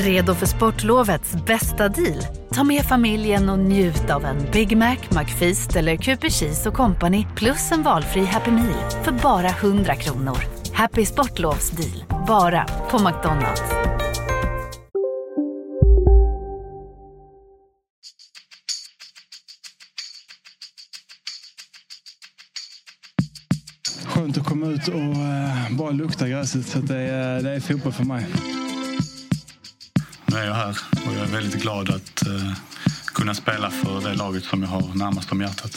[0.00, 2.26] Redo för sportlovets bästa deal?
[2.54, 7.26] Ta med familjen och njut av en Big Mac, McFeast eller Cooper Cheese och Company
[7.36, 10.38] plus en valfri Happy Meal för bara 100 kronor.
[10.72, 13.62] Happy Sportlovs deal, bara på McDonalds.
[24.06, 26.66] Skönt att komma ut och eh, bara lukta gräset.
[26.66, 28.26] Så det, är, det är fotboll för mig.
[30.30, 30.76] Nu är jag här
[31.06, 32.52] och jag är väldigt glad att uh,
[33.14, 35.70] kunna spela för det laget som jag har närmast om hjärtat.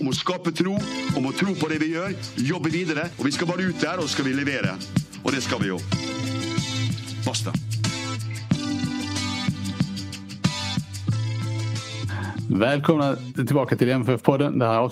[0.00, 0.78] Om att skapa tro,
[1.16, 3.98] om att tro på det vi gör, jobba vidare och vi ska vara ut där
[3.98, 4.74] och ska vi leverera.
[5.22, 5.78] Och det ska vi ju.
[7.26, 7.52] Basta.
[12.50, 14.58] Välkomna tillbaka till MFF-podden.
[14.58, 14.84] Det här är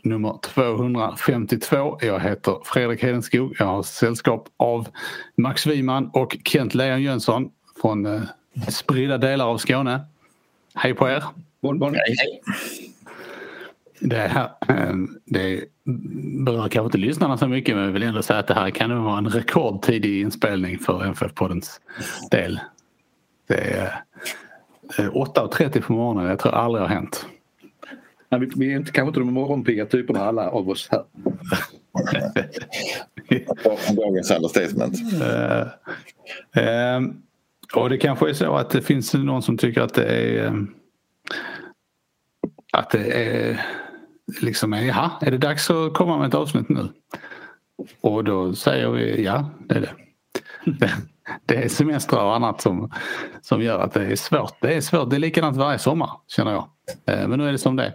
[0.00, 1.98] avsnitt nummer 252.
[2.00, 3.56] Jag heter Fredrik Hedenskog.
[3.58, 4.88] Jag har sällskap av
[5.36, 7.50] Max Wiman och Kent Leon Jönsson
[7.80, 8.22] från eh,
[8.68, 10.00] spridda delar av Skåne.
[10.74, 11.24] Hej på er!
[11.62, 11.94] Bon, bon.
[11.94, 12.40] Hej, hej.
[14.00, 14.94] Det, här, eh,
[15.24, 15.64] det
[16.44, 19.04] berör kanske inte lyssnarna så mycket men jag vill ändå säga att det här kan
[19.04, 21.80] vara en rekordtidig inspelning för MFF-poddens
[22.30, 22.60] del.
[23.48, 24.02] Det är
[25.10, 26.26] 8.30 på morgonen.
[26.26, 27.26] Jag tror aldrig har hänt.
[28.30, 31.04] Nej, vi, vi är inte, kanske inte de morgonpigga typerna alla av oss här.
[33.96, 34.96] Dagens understatement.
[35.14, 35.66] Uh,
[36.62, 37.12] uh,
[37.74, 40.62] och det kanske är så att det finns någon som tycker att det är uh,
[42.72, 43.66] att det är
[44.42, 46.88] liksom, jaha, är det dags att komma med ett avsnitt nu?
[48.00, 49.94] Och då säger vi ja, det är det
[51.46, 52.92] det är semestrar och annat som,
[53.40, 54.54] som gör att det är svårt.
[54.60, 55.10] Det är svårt.
[55.10, 56.68] Det är likadant varje sommar känner jag.
[57.06, 57.92] Eh, men nu är det som det är.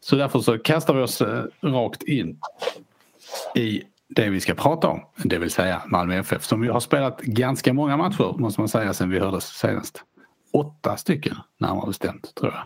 [0.00, 2.38] Så därför så kastar vi oss eh, rakt in
[3.54, 5.00] i det vi ska prata om.
[5.16, 8.94] Det vill säga Malmö FF som ju har spelat ganska många matcher måste man säga
[8.94, 10.02] sen vi hördes senast.
[10.52, 12.64] Åtta stycken närmare bestämt tror jag.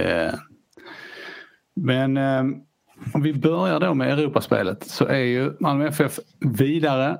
[0.00, 0.34] Eh,
[1.74, 2.16] men
[3.14, 7.18] om vi börjar då med Europaspelet så är ju Malmö FF vidare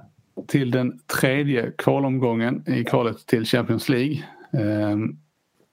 [0.49, 4.25] till den tredje kvalomgången i kvalet till Champions League.
[4.53, 5.17] Ehm,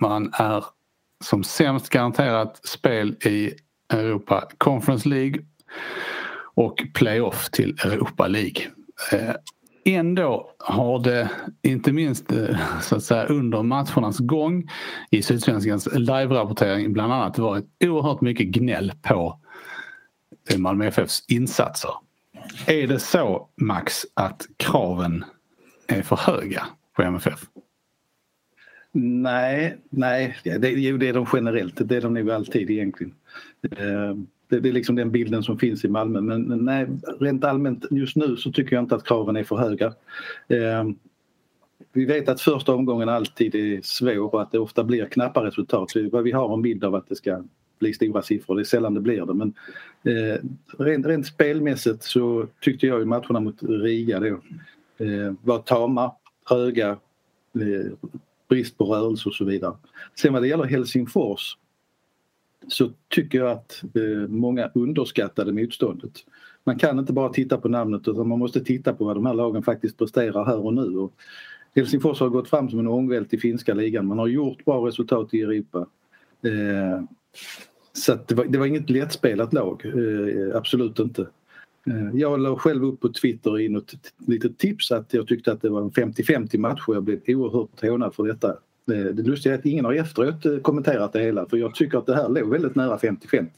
[0.02, 0.66] man är
[1.24, 3.54] som sämst garanterat spel i
[3.94, 5.46] Europa Conference League
[6.56, 8.62] och playoff till Europa League.
[9.12, 9.36] Ehm,
[9.86, 11.30] ändå har det
[11.62, 14.70] inte minst eh, så att säga under matchernas gång
[15.12, 19.40] i Sydsvenskans live-rapportering bland annat varit oerhört mycket gnäll på
[20.58, 21.92] Malmö FFs insatser.
[22.68, 25.26] Är det så Max att kraven
[25.88, 26.64] är för höga
[26.96, 27.40] på MFF?
[28.96, 30.38] Nej, nej.
[30.44, 31.90] Det, jo, det är de generellt.
[31.90, 33.14] Det är de nog alltid egentligen.
[33.78, 36.88] Ehm, det, det är liksom den bilden som finns i Malmö men nej,
[37.20, 39.94] rent allmänt just nu så tycker jag inte att kraven är för höga.
[40.48, 40.96] Ehm,
[41.94, 45.92] vi vet att första omgången alltid är svår och att det ofta blir knappa resultat.
[46.24, 47.44] Vi har en bild av att det ska
[47.84, 48.56] bli stora siffror.
[48.56, 49.54] Det är sällan det blir det men
[50.04, 50.40] eh,
[50.78, 54.28] rent, rent spelmässigt så tyckte jag ju matcherna mot Riga då
[55.06, 56.12] eh, var tama,
[56.46, 57.92] höga, eh,
[58.50, 59.74] brist på rörelse och så vidare.
[60.16, 61.58] Sen vad det gäller Helsingfors
[62.68, 66.12] så tycker jag att eh, många underskattade motståndet.
[66.64, 69.34] Man kan inte bara titta på namnet utan man måste titta på vad de här
[69.34, 70.98] lagen faktiskt presterar här och nu.
[70.98, 71.14] Och
[71.76, 74.06] Helsingfors har gått fram som en ångvält i finska ligan.
[74.06, 75.88] Man har gjort bra resultat i Europa.
[76.44, 77.04] Eh,
[77.98, 81.22] så det var, det, var, inget lättspelat lag, eh, absolut inte.
[81.88, 85.62] Eh, jag la själv upp på Twitter i ett litet tips att jag tyckte att
[85.62, 88.50] det var en 50-50 match och jag blev oerhört hånad för detta.
[88.92, 91.98] Eh, det lustiga är att ingen har efteråt eh, kommenterat det hela för jag tycker
[91.98, 93.50] att det här låg väldigt nära 50-50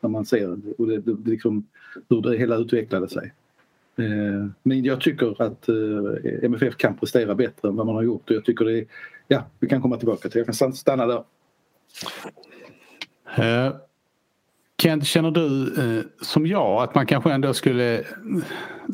[0.00, 1.66] när man ser och det, det, liksom,
[2.08, 3.32] hur det hela utvecklade sig.
[3.98, 8.30] Eh, men jag tycker att eh, MFF kan prestera bättre än vad man har gjort
[8.30, 8.86] och jag tycker det är,
[9.28, 10.46] ja, vi kan komma tillbaka till, det.
[10.46, 11.24] jag kan stanna där.
[13.36, 13.74] Eh,
[14.82, 18.04] Kent, känner du eh, som jag att man kanske ändå skulle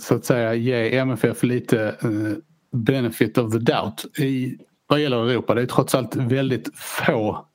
[0.01, 2.37] så att säga ge MFF lite eh,
[2.73, 5.55] benefit of the doubt i vad gäller Europa?
[5.55, 7.47] Det är trots allt väldigt få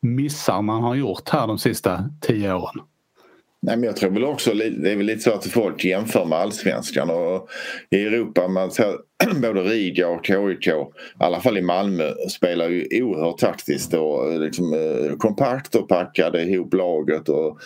[0.00, 2.84] missar man har gjort här de sista tio åren.
[3.62, 6.38] Nej, men jag tror väl också det är väl lite så att folk jämför med
[6.38, 7.48] allsvenskan och
[7.90, 8.94] i Europa man ser
[9.42, 10.72] både Riga och KIK, i
[11.18, 16.42] alla fall i Malmö, spelar ju oerhört taktiskt och eh, liksom eh, kompakt och packade
[16.42, 17.58] ihop laget och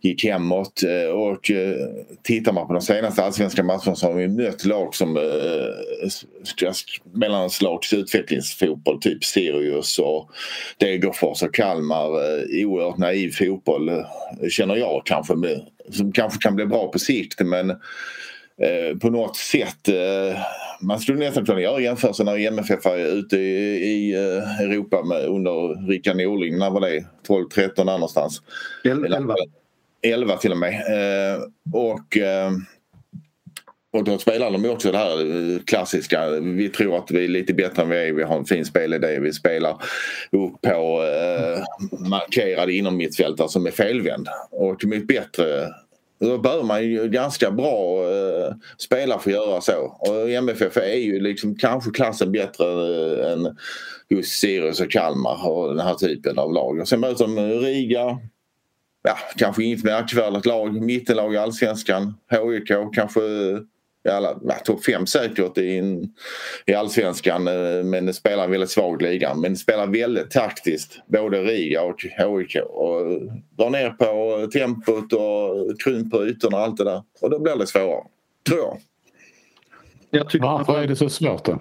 [0.00, 0.82] gick hemåt.
[0.82, 1.76] Eh, och eh,
[2.22, 5.22] tittar man på de senaste allsvenska matcherna så har vi mött lag som eh,
[7.12, 10.30] mellanslags utvecklingsfotboll, typ Sirius och
[10.78, 12.06] Degerfors och Kalmar.
[12.06, 14.04] Eh, oerhört naiv fotboll eh,
[14.50, 15.34] känner jag kanske,
[15.90, 17.72] som kanske kan bli bra på sikt men
[18.58, 20.38] eh, på något sätt eh,
[20.80, 25.24] man skulle nästan kunna göra jämförelsen när MFF är ute i, i eh, Europa med,
[25.26, 26.58] under Rickard Norling.
[26.58, 27.04] När var det?
[27.28, 28.42] 12-13 där någonstans?
[28.84, 29.34] 11.
[30.02, 30.82] 11 till och med.
[31.72, 32.16] Och
[33.92, 36.30] och då spelar de också det här klassiska.
[36.30, 38.12] Vi tror att vi är lite bättre än vi är.
[38.12, 39.18] Vi har en fin spelidé.
[39.18, 39.70] Vi spelar
[40.30, 41.62] upp på eh,
[42.08, 44.28] markerade inom mittfältare som är felvänd.
[44.50, 45.68] Och med bättre
[46.28, 49.96] då behöver man ju ganska bra eh, spelare för att göra så.
[49.98, 53.56] Och MFF är ju liksom kanske klassen bättre eh, än
[54.08, 56.80] just Sirius och Kalmar och den här typen av lag.
[56.80, 58.18] Och sen möter de Riga,
[59.02, 63.58] ja, kanske inget märkvärdigt lag, mittenlag i allsvenskan, HIK kanske eh,
[64.02, 66.02] ja, topp fem säkert i,
[66.66, 69.34] i allsvenskan eh, men spelar en väldigt svag liga.
[69.34, 72.56] Men spelar väldigt taktiskt, både Riga och HIK.
[72.64, 73.20] Och
[73.56, 77.02] drar ner på tempot och krymper ytorna och allt det där.
[77.20, 78.04] Och då blir det svårare,
[78.48, 78.78] tror jag.
[80.10, 81.58] jag Varför är det så svårt då?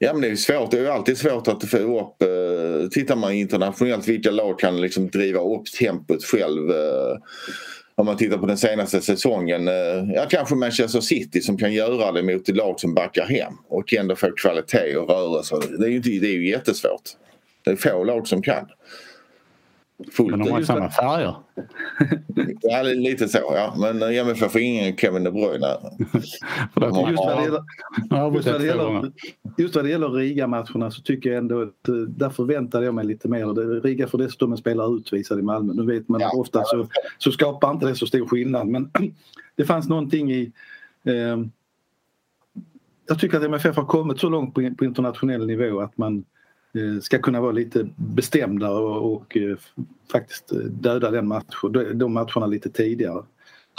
[0.00, 3.32] Ja men det är svårt, det är alltid svårt att få upp, eh, tittar man
[3.32, 6.70] internationellt vilka lag kan liksom driva upp tempot själv.
[6.70, 7.16] Eh,
[7.98, 12.12] om man tittar på den senaste säsongen, eh, ja kanske Manchester City som kan göra
[12.12, 15.56] det mot ett lag som backar hem och ändå få kvalitet och rörelse.
[15.78, 17.02] Det är ju, det är ju jättesvårt.
[17.64, 18.66] Det är få lag som kan.
[20.12, 21.34] Fullt Men de har samma färger.
[22.60, 23.74] ja, lite så ja.
[23.78, 25.66] Men MFF får ingen Kevin De Bruyne.
[26.14, 26.42] just,
[26.74, 27.62] vad det gäller,
[28.34, 29.12] just, vad det gäller,
[29.58, 33.06] just vad det gäller Riga-matcherna så tycker jag ändå att eh, där förväntade jag mig
[33.06, 33.80] lite mer.
[33.80, 35.72] Riga får dessutom en spelare utvisad i Malmö.
[35.72, 36.26] Nu vet man ja.
[36.26, 38.90] att ofta så, så skapar inte det så stor skillnad men
[39.56, 40.52] det fanns någonting i
[41.04, 41.38] eh,
[43.08, 46.37] jag tycker att MFF har kommit så långt på, på internationell nivå att man Eh,
[47.02, 49.56] ska kunna vara lite bestämda och, och eh,
[50.12, 53.22] faktiskt eh, döda den matchen, de matcherna lite tidigare.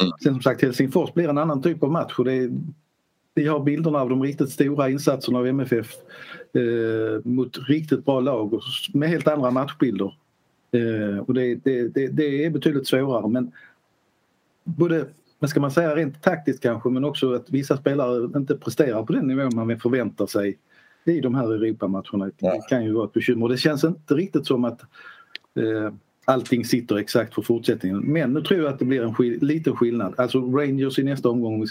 [0.02, 0.12] Mm.
[0.24, 2.52] Sen som sagt Helsingfors blir en annan typ av match och det är,
[3.34, 5.94] vi har bilderna av de riktigt stora insatserna av MFF
[6.54, 8.62] eh, mot riktigt bra lag och
[8.94, 10.14] med helt andra matchbilder.
[10.72, 13.52] Eh, och det, det, det, det, är betydligt svårare men
[14.64, 15.06] både,
[15.40, 19.14] vad ska man säga, rent taktiskt kanske men också att vissa spelare inte presterar på
[19.14, 20.58] den nivå man förväntar sig
[21.12, 22.32] i de här Europamatcherna.
[22.38, 22.62] Ja.
[22.70, 23.50] Kan ju vara ett bekymmer.
[23.50, 24.82] Det känns inte riktigt som att
[25.56, 25.94] eh,
[26.26, 28.00] allting sitter exakt för fortsättningen.
[28.00, 30.14] Men nu tror jag att det blir en skill liten skillnad.
[30.18, 31.66] Alltså Rangers i nästa omgång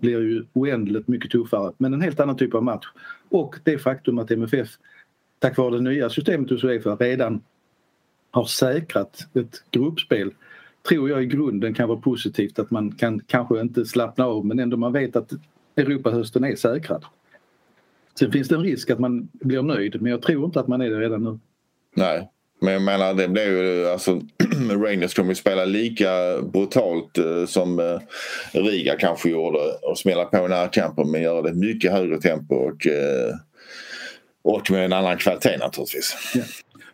[0.00, 2.86] blir ju oändligt mycket tuffare men en helt annan typ av match.
[3.28, 4.68] Och det faktum att MFF
[5.38, 7.40] tack vare det nya systemet hos Uefa redan
[8.30, 10.32] har säkrat ett gruppspel
[10.88, 14.58] tror jag i grunden kan vara positivt att man kan kanske inte slappna av men
[14.58, 15.32] ändå man vet att
[15.76, 17.04] Europahösten är säkrad.
[18.18, 20.80] Sen finns det en risk att man blir nöjd men jag tror inte att man
[20.80, 21.38] är det redan nu.
[21.96, 22.28] Nej,
[22.60, 24.20] men jag menar det blir ju alltså
[24.70, 26.08] Rangers kommer ju spela lika
[26.52, 27.98] brutalt eh, som eh,
[28.52, 33.34] Riga kanske gjorde och smälla på närkamper men göra det mycket högre tempo och, eh,
[34.42, 36.32] och med en annan kvalitet naturligtvis.
[36.34, 36.42] Ja.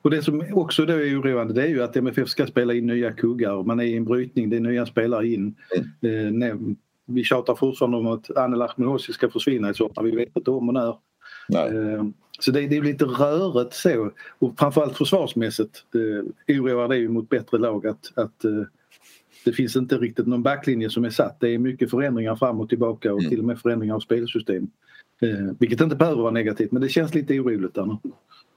[0.02, 2.86] Och det som också då är oroande det är ju att MFF ska spela in
[2.86, 3.62] nya kuggar.
[3.62, 5.54] Man är i en brytning, det är nya spelare in.
[6.02, 6.42] Mm.
[6.42, 6.56] Eh,
[7.06, 10.04] vi tjatar fortfarande om att Anel Ahmedhosi ska försvinna i så fall.
[10.04, 10.94] Vi vet inte om och när.
[11.54, 12.04] Eh,
[12.40, 17.28] så det, det, är lite rörigt så och framförallt försvarsmässigt eh, oroar det ju mot
[17.28, 18.62] bättre lag att, att eh,
[19.44, 21.40] det finns inte riktigt någon backlinje som är satt.
[21.40, 23.30] Det är mycket förändringar fram och tillbaka och mm.
[23.30, 24.70] till och med förändringar av spelsystem.
[25.22, 27.96] Eh, vilket inte behöver vara negativt men det känns lite oroligt där nu.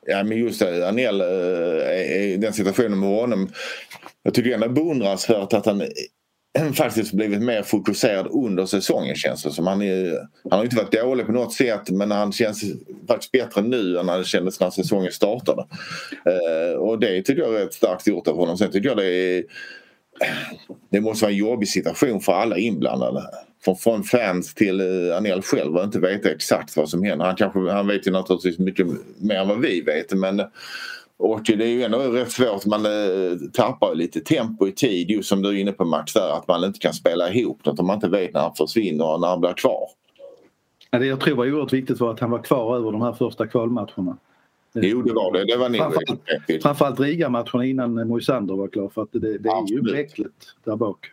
[0.06, 3.50] Ja men just det, Anel, eh, den situationen med honom.
[4.24, 5.82] Jag tycker ändå beundransvärt att han
[6.74, 9.68] faktiskt blivit mer fokuserad under säsongen känns det som.
[9.68, 12.64] Han, är, han har inte varit dålig på något sätt men han känns
[13.08, 15.66] faktiskt bättre nu än han kändes när säsongen startade.
[16.26, 18.58] Eh, och det tycker jag är rätt starkt gjort av honom.
[18.58, 19.44] Sen tycker jag det är
[20.92, 23.24] det måste vara en jobbig situation för alla inblandade.
[23.66, 27.26] Från, från fans till eh, Anel själv och inte veta exakt vad som händer.
[27.26, 30.42] Han, kanske, han vet ju naturligtvis mycket mer än vad vi vet men
[31.24, 35.30] och det är ju ändå rätt svårt, man eh, tappar lite tempo i tid just
[35.30, 37.88] som du är inne på Max där att man inte kan spela ihop något om
[37.88, 39.88] man inte vet när han försvinner och när han blir kvar.
[40.92, 43.48] Det jag tror var oerhört viktigt var att han var kvar över de här första
[43.48, 44.18] kvalmatcherna.
[44.74, 49.10] Jo det var det, det var framförallt, framförallt Riga-matcherna innan Moisander var klar för att
[49.12, 51.12] det, det är ju bräckligt där bak.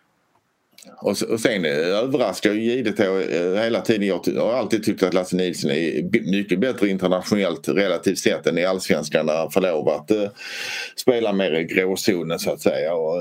[1.01, 4.07] Och, och sen eh, överraskar ju givet eh, hela tiden.
[4.07, 8.65] Jag har alltid tyckt att Lasse Nilsson är mycket bättre internationellt relativt sett än i
[8.65, 10.29] allsvenskan där han får lov att uh,
[10.97, 12.95] spela mer i gråzonen så att säga.
[12.95, 13.17] Och,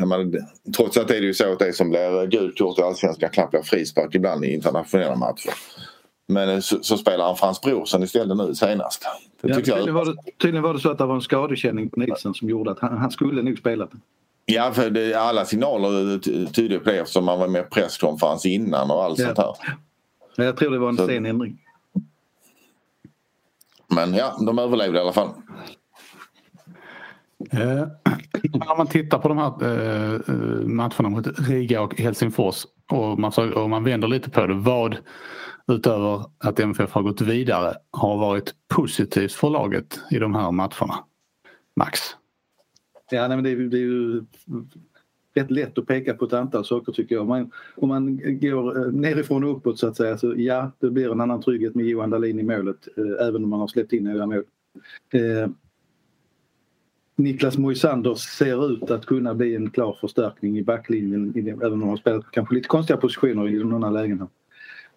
[0.00, 0.32] uh, menar,
[0.76, 3.30] trots att det är det ju så att det som blir gult kort i allsvenskan
[3.30, 5.52] knappt blir frispark ibland i internationella matcher.
[6.28, 9.04] Men så, så spelar han Frans Brorsson istället nu senast.
[9.42, 12.34] Ja, tydligen, var det, tydligen var det så att det var en skadekänning på Nilsson
[12.34, 13.88] som gjorde att han, han skulle nog spela.
[14.44, 16.18] Ja, för det, alla signaler
[16.52, 19.26] tyder på det eftersom man var med presskonferens innan och allt Ja.
[19.26, 19.76] sånt här.
[20.36, 21.58] Men Jag tror det var en Så- sen ändring.
[23.94, 25.28] Men ja, de överlevde i alla fall.
[27.52, 27.58] Eh,
[28.42, 33.32] När man tittar på de här eh, eh, matcherna mot Riga och Helsingfors och man,
[33.54, 34.54] och man vänder lite på det.
[34.54, 34.96] Vad
[35.72, 40.94] utöver att MFF har gått vidare har varit positivt för laget i de här matcherna?
[41.76, 42.00] Max?
[43.12, 44.22] Ja, nej, men det, är, ju- det är ju
[45.34, 47.22] rätt lätt att peka på ett antal saker tycker jag.
[47.22, 50.90] Om man, om man går eh, nerifrån och uppåt så att säga så ja, det
[50.90, 53.92] blir en annan trygghet med Johan Dahlin i målet eh, även om man har släppt
[53.92, 54.44] in några mål.
[55.12, 55.50] Eh,
[57.16, 61.80] Niklas Moisander ser ut att kunna bli en klar förstärkning i backlinjen i även om
[61.80, 64.28] han har spelat kanske lite konstiga positioner i de här lägena.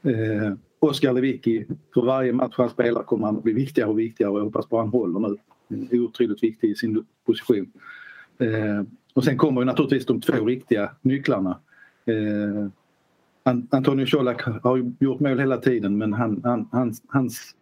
[0.02, 4.40] Eh, Oskar Lewicki, för varje match han spelar kommer han bli viktigare och viktigare och
[4.40, 6.00] jag hoppas bara han håller nu.
[6.00, 7.72] Otroligt viktig i sin position.
[8.40, 11.60] Eh, och sen kommer ju naturligtvis de två riktiga nycklarna.
[12.06, 12.68] Eh,
[13.70, 17.56] Antonio Colak har ju gjort mål hela tiden men han, han, hans, hans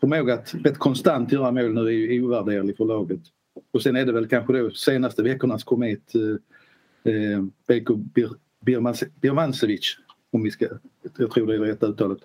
[0.00, 3.20] förmåga att rätt konstant göra mål nu är ju ovärderlig för laget.
[3.72, 8.30] Och sen är det väl kanske då senaste veckornas komet eh, eh Beko Bir,
[8.66, 9.96] Birmans- Birmancevic
[10.30, 10.66] om vi ska,
[11.18, 12.18] jag tror det är rätt uttalet,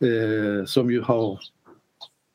[0.00, 1.40] eh, som ju har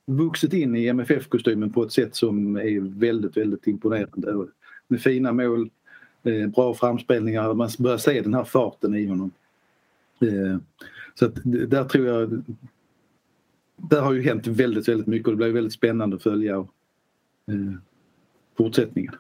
[0.07, 4.47] vuxit in i MFF-kostymen på ett sätt som är väldigt, väldigt imponerande.
[4.93, 5.69] Med fina mål,
[6.23, 9.31] eh, bra framspelningar, man börjar se den här farten i honom.
[10.21, 10.57] Eh,
[11.13, 12.43] så att där tror jag
[13.75, 17.73] där har ju hänt väldigt, väldigt mycket och det blir väldigt spännande att följa eh,
[18.57, 19.15] fortsättningen.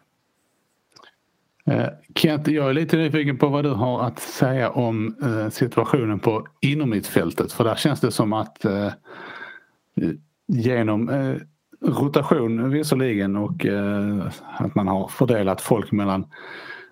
[2.15, 5.15] Kent, jag är lite nyfiken på vad du har att säga om
[5.51, 7.51] situationen på inomhittfältet.
[7.51, 8.65] För där känns det som att
[10.47, 11.09] genom
[11.83, 14.25] rotation visserligen och eh,
[14.57, 16.25] att man har fördelat folk mellan,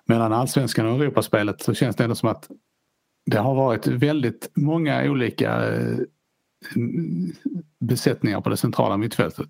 [0.06, 2.48] mellan allsvenskan och Europaspelet så känns det ändå som att
[3.26, 5.98] det har varit väldigt många olika eh,
[7.80, 9.50] besättningar på det centrala mittfältet.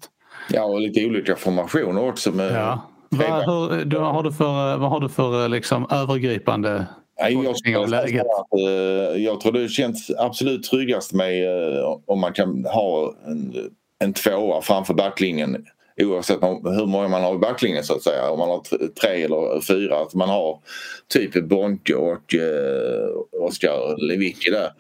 [0.50, 2.32] Ja, och lite olika formationer också.
[2.32, 2.88] Med Ja.
[3.10, 6.86] Vad, hur, då har du för, vad har du för liksom, övergripande
[7.22, 13.14] Nej, jag, eh, jag tror det känns absolut tryggast med eh, om man kan ha
[13.28, 13.54] en,
[14.02, 15.66] en tvåa framför backlinjen
[15.98, 18.30] oavsett hur många man har i backlinjen så att säga.
[18.30, 18.62] Om man har
[19.02, 19.98] tre eller fyra.
[19.98, 20.60] Att man har
[21.08, 24.72] typ Bonke och eh, Oskar Lewicki där.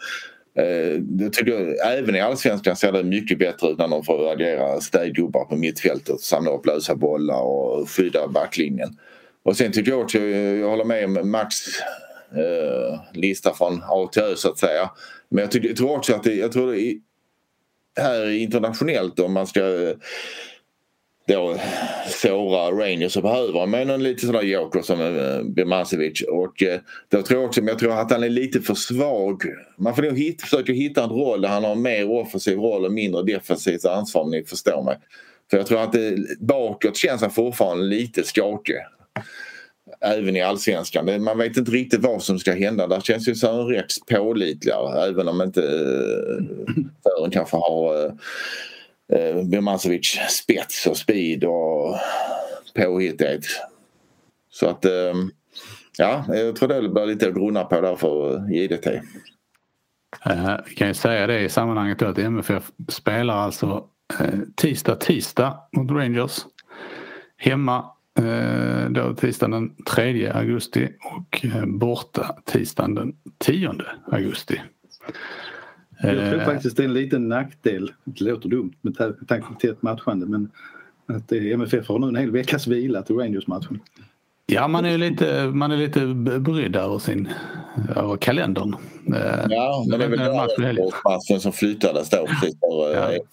[0.57, 4.31] Eh, det tycker jag, även i allsvenskan ser det mycket bättre ut när de får
[4.31, 6.19] agera städgubbar på mittfältet.
[6.19, 8.97] Samla upp lösa bollar och skydda backlinjen.
[9.43, 11.55] Och sen tycker jag också, jag håller med om Max
[12.35, 14.89] eh, lista från A till Ö så att säga.
[15.29, 16.95] Men jag, tycker, jag tror också att det, jag tror det
[17.99, 19.95] här internationellt om man ska eh,
[21.27, 21.55] då
[22.07, 26.21] såra Rangers så behöver man en lite sån där joker som eh, Birmancevic.
[26.21, 26.79] Och eh,
[27.09, 29.43] då tror jag också, men jag tror att han är lite för svag.
[29.77, 32.85] Man får nog hit, försöka hitta en roll där han har en mer offensiv roll
[32.85, 34.97] och mindre defensivt ansvar om ni förstår mig.
[35.49, 38.75] För jag tror att det, bakåt känns han fortfarande lite skakig.
[40.03, 41.23] Även i allsvenskan.
[41.23, 42.87] Man vet inte riktigt vad som ska hända.
[42.87, 46.43] Där känns ju Sören Rex pålitligare även om inte eh,
[47.03, 48.11] Sören kanske har eh,
[49.13, 51.95] eh Birmancevic spets och speed och
[52.75, 53.45] påhittighet.
[54.49, 55.13] Så att eh,
[55.97, 58.87] ja, jag tror det blir lite att grunna på där för eh, JDT.
[60.67, 63.85] Vi kan ju säga det i sammanhanget då att MFF spelar alltså
[64.55, 66.45] tisdag, tisdag mot Rangers.
[67.37, 67.85] Hemma
[68.89, 73.71] då tisdagen den 3 augusti och eh, borta tisdagen den 10
[74.11, 74.61] augusti.
[76.01, 79.47] Jag tror Eh, faktiskt det är en liten nackdel, det låter dumt med ta- tanke
[79.47, 80.51] på tätt matchande men
[81.07, 83.79] att eh, MFF har nu en hel veckas vila till Rangers-matchen.
[84.45, 86.05] Ja, man är lite, man är lite
[86.39, 87.29] brydd över sin
[87.95, 88.75] över kalendern.
[89.07, 93.23] Eh, Ja, men det är väl den matchen som flyttades då precis före Ja.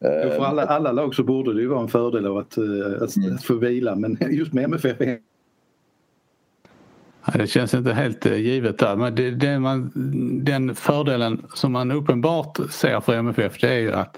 [0.00, 0.08] Ja.
[0.08, 0.32] uppehållet.
[0.32, 2.64] Eh, För alla, alla lag så borde det ju vara en fördel av att, eh,
[3.02, 3.34] att, Mm.
[3.34, 4.96] att få vila men just med MFF
[7.34, 8.96] Det känns inte helt eh, givet där.
[8.96, 9.90] Men det, det man,
[10.44, 14.16] den fördelen som man uppenbart ser för MFF det är ju att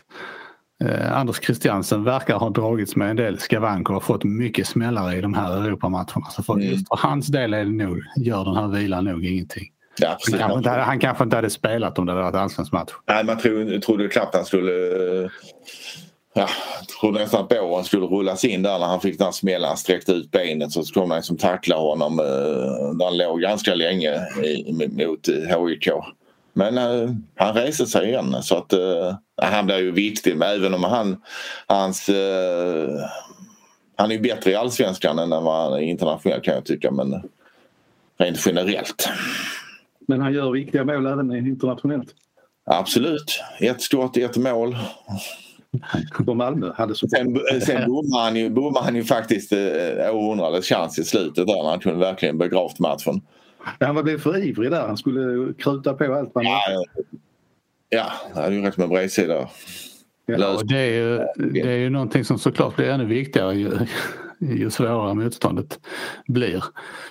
[0.85, 5.21] eh, Anders Christiansen verkar ha dragits med en del skavanker och fått mycket smällare i
[5.21, 6.27] de här Europamatcherna.
[6.31, 6.67] Så för, Mm.
[6.69, 9.69] just för hans del är det nog, gör den här vilan nog ingenting.
[9.97, 12.91] Ja, Han kanske, inte, han kanske inte hade spelat om det hade varit allsvensk match.
[13.09, 14.73] Nej, man trodde, trodde knappt han skulle...
[15.25, 15.31] eh,
[16.35, 16.49] Ja,
[17.01, 19.69] trodde nästan att båren skulle rullas in där när han fick den här smällen.
[19.69, 22.19] Han sträckte ut benet så kom han som tackla honom.
[22.19, 22.25] eh,
[22.99, 25.89] Där han låg ganska länge i, mot eh, HIK.
[26.53, 30.37] Men eh, han reste sig igen så att eh, han blev ju viktig.
[30.37, 31.17] Men även om han,
[31.67, 32.89] hans eh,
[33.97, 37.23] Han är ju bättre i allsvenskan än vad han är internationellt kan jag tycka men
[38.19, 39.09] rent generellt.
[40.12, 42.14] Men han gör viktiga mål även internationellt.
[42.66, 43.42] Absolut.
[43.61, 44.76] Ett stort, ett mål.
[46.26, 47.09] På Malmö hade så...
[47.09, 51.62] Sen, sen bommade han, ju, bommade han ju faktiskt eh, århundradets chans i slutet där
[51.62, 53.21] när han kunde verkligen begravt matchen.
[53.81, 54.87] Han var blev för ivrig där.
[54.87, 56.61] Han skulle kruta på allt man Ja,
[57.88, 59.49] ja det hade ju rätt med bredsida.
[60.26, 61.19] Ja, och det, är ju,
[61.50, 63.71] det är ju någonting som såklart blir ännu viktigare ju,
[64.43, 65.81] ju svårare motståndet
[66.27, 66.65] blir.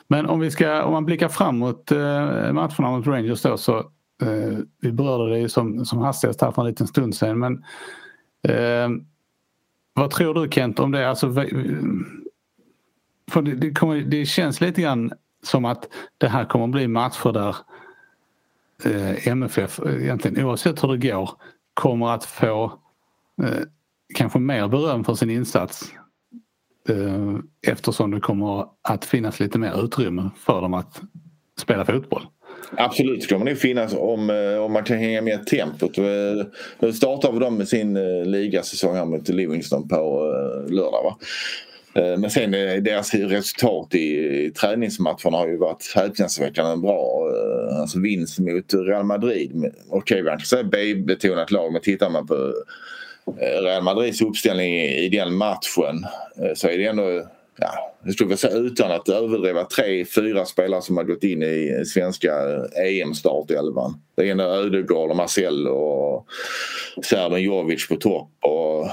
[0.07, 3.77] Men om, vi ska, om man blickar framåt eh, matcherna mot Rangers då så
[4.21, 7.63] eh, vi berörde det ju som, som hastigast här för en liten stund sedan men
[8.47, 8.89] eh,
[9.93, 11.09] vad tror du Kent om det?
[11.09, 11.33] Alltså,
[13.31, 15.11] för det, det, kommer, det känns lite grann
[15.43, 17.55] som att det här kommer bli matcher där
[18.85, 21.29] eh, MFF eh, egentligen oavsett hur det går
[21.73, 22.79] kommer att få
[23.43, 23.63] eh,
[24.15, 25.93] kanske mer beröm för sin insats
[26.89, 27.35] Eh,
[27.67, 31.01] eftersom det kommer att finnas lite mer utrymme för dem att
[31.59, 32.21] spela fotboll.
[32.77, 35.97] Absolut det kommer nog finnas om, eh, om man kan hänga med tempot.
[35.97, 36.03] Eh,
[36.79, 37.93] nu startar vi dem med sin
[38.31, 39.95] ligasäsong här mot Livingston på
[40.69, 41.03] lördag.
[41.03, 41.17] Va?
[41.93, 47.29] Men sen deras resultat i, i träningsmatcherna har ju varit häpnadsväckande bra.
[47.79, 49.51] Alltså vinst mot Real Madrid.
[49.55, 52.53] Okej, okay, man kan säga B-betonat lag men tittar man på
[53.27, 56.05] Eh, Real Madrids uppställning i, den matchen
[56.37, 57.23] eh, så är det ändå
[57.57, 61.83] ja, jag skulle säga utan att överdriva, tre, fyra spelare som har gått in i
[61.85, 63.93] svenska eh, e EM-startelvan.
[64.15, 66.27] Det är Ödegaard och Marcel och
[67.03, 68.87] Serben Jovic på topp och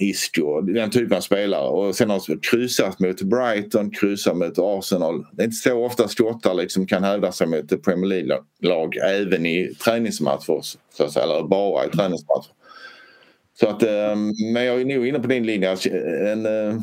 [0.00, 0.60] Isco.
[0.60, 1.68] Den typen av spelare.
[1.68, 5.26] Och sen har kryssat mot Brighton, kryssat mot Arsenal.
[5.32, 9.74] Det är inte så ofta skottar liksom kan hävda sig mot Premier League-lag även i
[9.84, 10.60] träningsmatcher.
[10.96, 12.59] Så att säga, eller bara i träningsmatcher.
[13.60, 14.16] Så att, eh,
[14.52, 15.76] men jag är nog inne på din linje.
[16.32, 16.80] En, eh,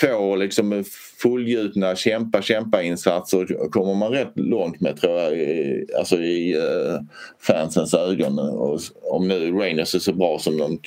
[0.00, 0.84] två liksom
[1.22, 7.00] fullgjutna kämpa kämpa insatser kommer man rätt långt med tror jag i, alltså i uh,
[7.40, 8.38] fansens ögon.
[8.38, 10.80] Och om nu Rangers är så bra som de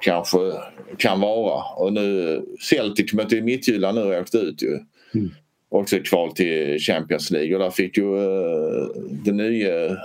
[0.00, 0.38] kanske
[0.98, 1.62] kan vara.
[1.76, 4.78] Och nu Celtic mötte ju Midtjylland nu och åkte ut ju.
[5.14, 5.30] Mm.
[5.68, 8.88] Också kval till Champions League och där fick ju uh,
[9.24, 9.96] den nya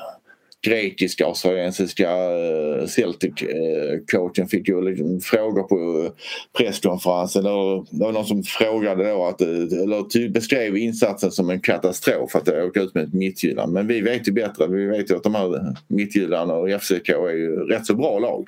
[0.62, 6.12] grekiska australiensiska eh, Celtic-coachen eh, fick ju liksom frågor på eh,
[6.58, 7.44] presskonferensen.
[7.44, 7.50] Det
[7.92, 12.82] var någon som frågade då att, eh, eller beskrev insatsen som en katastrof att åka
[12.82, 13.74] ut med ett Midtjylland.
[13.74, 14.68] Men vi vet ju bättre.
[14.68, 18.48] Vi vet ju att de här Midtjylland och FCK är ju rätt så bra lag.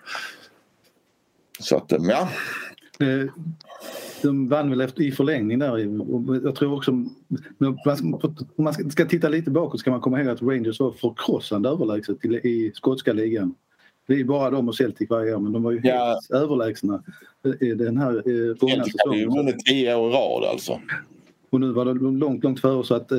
[1.60, 2.30] Så att, ja.
[4.24, 5.78] Eh, de vann väl efter, i förlängning där.
[6.44, 7.08] Jag tror också, om
[8.58, 12.72] man ska titta lite bakåt ska man komma ihåg att Rangers var förkrossande överlägset i,
[12.74, 13.56] skotska ligan.
[14.08, 16.06] Det är bara de och Celtic varje år men de var ju ja.
[16.06, 17.04] helt överlägsna
[17.60, 18.14] den här
[18.54, 18.86] gångna säsongen.
[18.86, 20.80] Celtic hade ju vunnit tio år i rad alltså.
[21.52, 23.18] Och nu var det långt, långt före så att eh,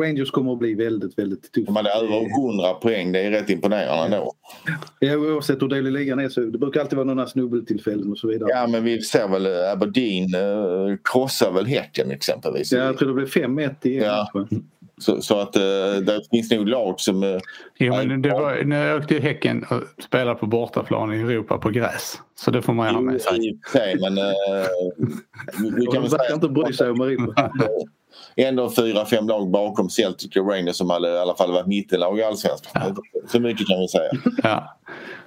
[0.00, 1.66] Rangers kommer att bli väldigt, väldigt tufft.
[1.66, 4.32] De hade över 100 poäng, det är rätt imponerande ändå.
[5.00, 8.28] Ja, oavsett hur dålig ligan är så det brukar alltid vara några snubbeltillfällen och så
[8.28, 8.50] vidare.
[8.50, 12.72] Ja, men vi ser väl eh, Aberdeen eh, krossar väl Häcken exempelvis.
[12.72, 14.30] Ja, jag tror det blev 5-1 i ja.
[14.34, 14.64] matchen.
[15.02, 15.62] Så, så att uh,
[16.06, 17.22] det finns nog lag som...
[17.22, 17.40] Uh,
[17.78, 21.58] jo, men det var, när jag åkte i Häcken och spelade på bortaplan i Europa
[21.58, 22.20] på gräs.
[22.34, 23.58] Så det får man ju ha med sig.
[23.74, 24.18] Nej, men...
[24.18, 24.24] Uh,
[25.76, 26.34] vi kan väl säga...
[26.34, 27.52] inte bry sig om Europa.
[28.36, 32.18] Ändå fyra, fem lag bakom Celtic och Rangers som hade i alla fall varit mittenlag
[32.18, 32.72] i Allsvenskan.
[32.74, 33.22] Ja.
[33.28, 34.10] Så mycket kan vi säga.
[34.42, 34.78] Ja.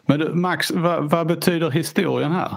[0.06, 2.56] Men du, Max, vad, vad betyder historien här?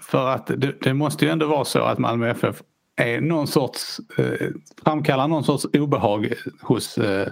[0.00, 2.62] För att det, det, måste ju ändå vara så att Malmö FF
[2.96, 4.48] är någon sorts, eh,
[4.84, 7.28] framkallar någon sorts obehag hos eh,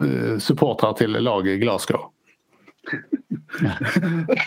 [0.00, 2.00] eh supportrar till lag i Glasgow.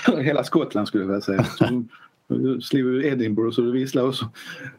[0.23, 1.43] Hela Skottland skulle jag vilja säga.
[2.62, 4.29] Slog Edinburgh så det visslar också.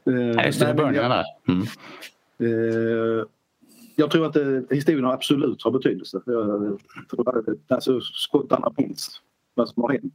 [0.07, 1.24] Eh, just det, början där.
[1.48, 1.66] Mm.
[2.40, 3.26] Eh,
[3.96, 6.20] jag tror att eh, historien absolut har betydelse.
[6.26, 9.20] Jag tror att alltså, skottarna minns
[9.55, 10.14] vad som har hänt.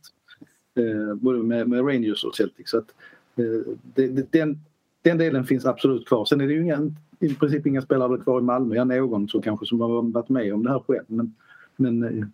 [0.78, 2.70] Eh, både med, med Rangers och Celtic.
[2.70, 2.96] Så att,
[3.36, 4.60] Eh, det, det, den,
[5.02, 6.26] den delen finns absolut kvar.
[6.26, 8.76] Sen är det ju inga, i princip inga spelare kvar i Malmö.
[8.76, 11.06] Ja, någon så kanske som har varit med om det här själv.
[11.08, 11.36] Men,
[11.76, 12.28] men eh,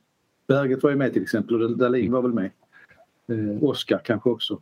[0.47, 2.51] Berget var ju med till exempel och Dahlin var väl med.
[3.27, 4.61] Eh, Oskar kanske också.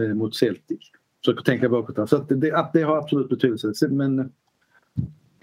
[0.00, 0.90] Eh, mot Celtic.
[1.24, 2.06] Försöker tänka bakåt här.
[2.06, 3.88] Så att det, att det har absolut betydelse.
[3.88, 4.32] Men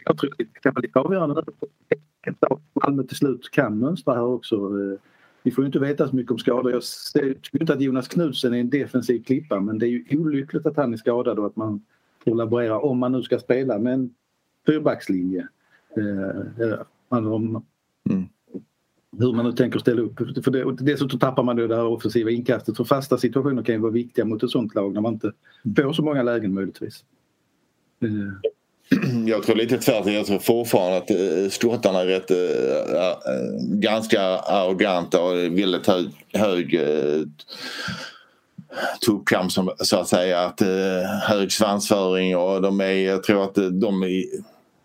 [0.06, 4.56] jag tror det kan vara lite avgörande att Malmö till slut kan mönstra här också.
[4.56, 5.00] Eh,
[5.44, 6.72] vi får inte veta så mycket om skador.
[6.72, 6.84] Jag
[7.42, 10.78] tycker inte att Jonas Knudsen är en defensiv klippa men det är ju olyckligt att
[10.78, 11.86] han är skadad och att man
[12.24, 14.14] får laborera om man nu ska spela med en
[14.66, 15.48] fyrbackslinje.
[15.98, 17.66] Eh, eh om,
[18.10, 18.24] mm.
[19.18, 20.18] hur man nu tänker ställa upp.
[20.18, 22.78] För det, dessutom tappar man det här offensiva inkastet.
[22.78, 25.32] För fasta situationer kan ju vara viktiga mot ett sånt lag när man inte
[25.76, 27.06] får så många lägen möjligtvis.
[28.00, 28.10] Eh.
[29.28, 30.14] Jag tror lite tvärtom.
[30.14, 32.38] Jag tror fortfarande att eh, skottarna är rätt äh,
[33.60, 37.22] ganska arroganta och väldigt hög, hög äh,
[39.80, 40.40] så att säga.
[40.40, 40.68] Att, äh,
[41.22, 44.24] hög svansföring och de är, jag tror att de är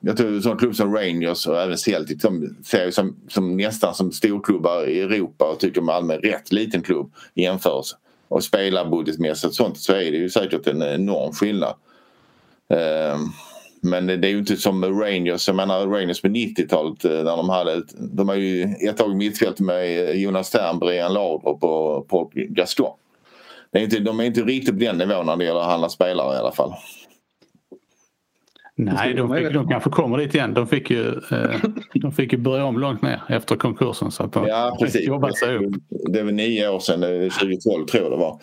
[0.01, 4.13] jag tror en klubb som Rangers och även Celtic de ser som, som nästan som
[4.13, 7.97] storklubbar i Europa och tycker Malmö är rätt liten klubb i jämförelse.
[8.29, 11.75] Och spelarbudgetmässigt och sånt så är det ju säkert en enorm skillnad.
[12.69, 13.33] Um,
[13.83, 15.49] men det är ju inte som Rangers.
[15.49, 17.83] Jag menar Rangers på 90-talet eh, när de hade...
[17.99, 22.97] De har ju ett tag mittfält med Jonas Tern, Brian Laudrup och Paul Gaston.
[23.73, 25.89] Det är inte, de är inte riktigt på den nivån när det gäller att handla
[25.89, 26.75] spelare i alla fall.
[28.81, 30.55] Nej, de, fick, de kanske kommer dit igen.
[30.55, 31.61] De fick ju, eh,
[31.95, 34.11] de fick ju börja om långt mer efter konkursen.
[34.11, 35.07] Så att de ja, precis.
[35.07, 35.75] jobbat sig upp.
[36.13, 38.41] Det var nio år sedan, 2012 tror jag det var.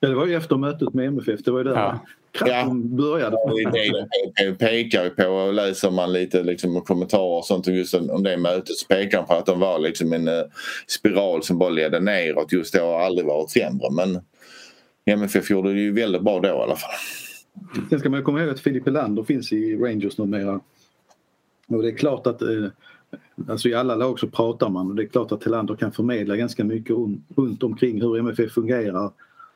[0.00, 1.42] Ja, det var ju efter mötet med MFF.
[1.44, 2.00] Det var ju där ja.
[2.40, 2.70] Ja.
[2.74, 3.36] började.
[3.46, 8.22] Ja, det, det pekar på, och läser man lite liksom, kommentarer och sånt just om
[8.22, 10.42] det mötet så pekar de på att de var liksom en uh,
[10.86, 12.52] spiral som bara ledde neråt.
[12.52, 14.20] Just det har aldrig varit sämre men
[15.06, 16.94] MFF gjorde det ju väldigt bra då i alla fall.
[17.90, 20.60] Sen ska man komma ihåg att Filip Helander finns i Rangers numera.
[21.68, 22.48] Och det är klart att eh,
[23.48, 26.36] Alltså i alla lag så pratar man och det är klart att Helander kan förmedla
[26.36, 26.96] ganska mycket
[27.36, 29.10] runt omkring hur MFF fungerar,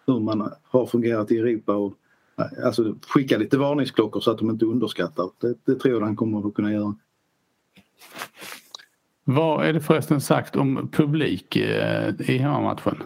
[0.07, 1.95] hur man har fungerat i Europa och
[2.65, 5.31] alltså skicka lite varningsklockor så att de inte underskattar.
[5.41, 6.95] Det, det tror jag han kommer att kunna göra.
[9.25, 13.03] Vad är det förresten sagt om publik eh, i hemmamatchen?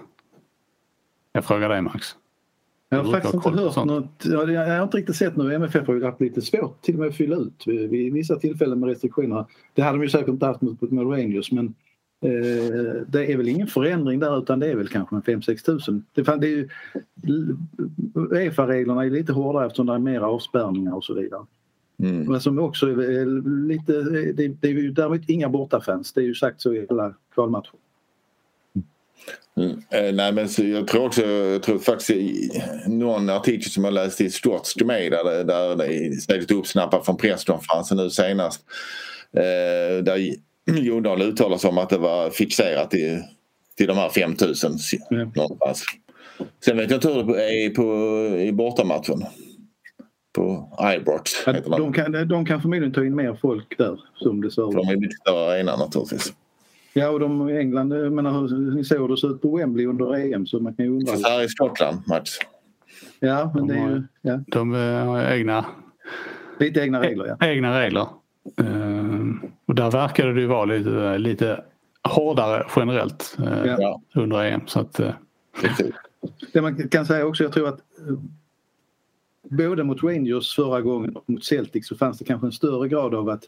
[1.33, 2.17] Jag frågar dig Max.
[2.89, 4.25] Jag har faktiskt inte hört något.
[4.25, 5.55] Jag har inte riktigt sett nu.
[5.55, 8.81] MFF har ju haft lite svårt till och med att fylla ut vid vissa tillfällen
[8.81, 9.47] med restriktioner.
[9.75, 11.75] Det hade de ju säkert inte haft med, med Rangers men
[12.21, 16.05] eh, det är väl ingen förändring där utan det är väl kanske en 5-6 tusen.
[16.13, 16.69] Det, det är ju,
[18.15, 21.47] Uefa-reglerna är lite hårdare eftersom det är mer avspärrningar och så vidare.
[22.03, 22.25] Mm.
[22.25, 23.93] Men som också är lite,
[24.33, 26.13] det, det är ju däremot inga bortafans.
[26.13, 27.75] Det är ju sagt så i alla kvalmatcher.
[29.57, 29.83] Mm.
[29.91, 32.11] Eh, nej men jag tror också, jag tror faktiskt
[32.87, 37.17] någon artikel som jag läste i Sports Media där, där det är lite uppsnappat från
[37.17, 38.65] presskonferensen nu senast.
[39.33, 40.35] Eh, där
[40.79, 43.23] Jondal uttalar sig om att det var fixerat till,
[43.77, 44.73] till de här 5000
[45.11, 45.31] mm.
[45.35, 45.85] någonstans.
[46.65, 47.83] Sen vet jag inte hur det är på,
[48.39, 49.25] i bortamatchen.
[50.33, 54.51] På Ibrox ja, de, kan, de kan förmodligen ta in mer folk där som det
[54.51, 56.33] ser De är mycket större arena naturligtvis.
[56.93, 60.35] Ja, och de, England, jag menar, ni såg hur det såg ut på Wembley under
[60.35, 61.13] EM så man kan ju undra.
[61.13, 62.39] Här i Skottland, Mats.
[63.21, 64.03] Ja, men de det är ju...
[64.23, 64.41] Ja.
[64.47, 65.67] De har egna...
[66.59, 67.47] Lite egna regler, ja.
[67.47, 68.07] Egna regler.
[68.61, 69.35] Uh,
[69.67, 71.65] och där verkade det ju vara lite, lite
[72.03, 74.03] hårdare generellt uh, ja.
[74.15, 74.61] under EM.
[74.67, 75.11] Så att, uh...
[76.53, 77.81] Det man kan säga också, jag tror att
[79.51, 83.15] både mot Rangers förra gången och mot Celtic så fanns det kanske en större grad
[83.15, 83.45] av att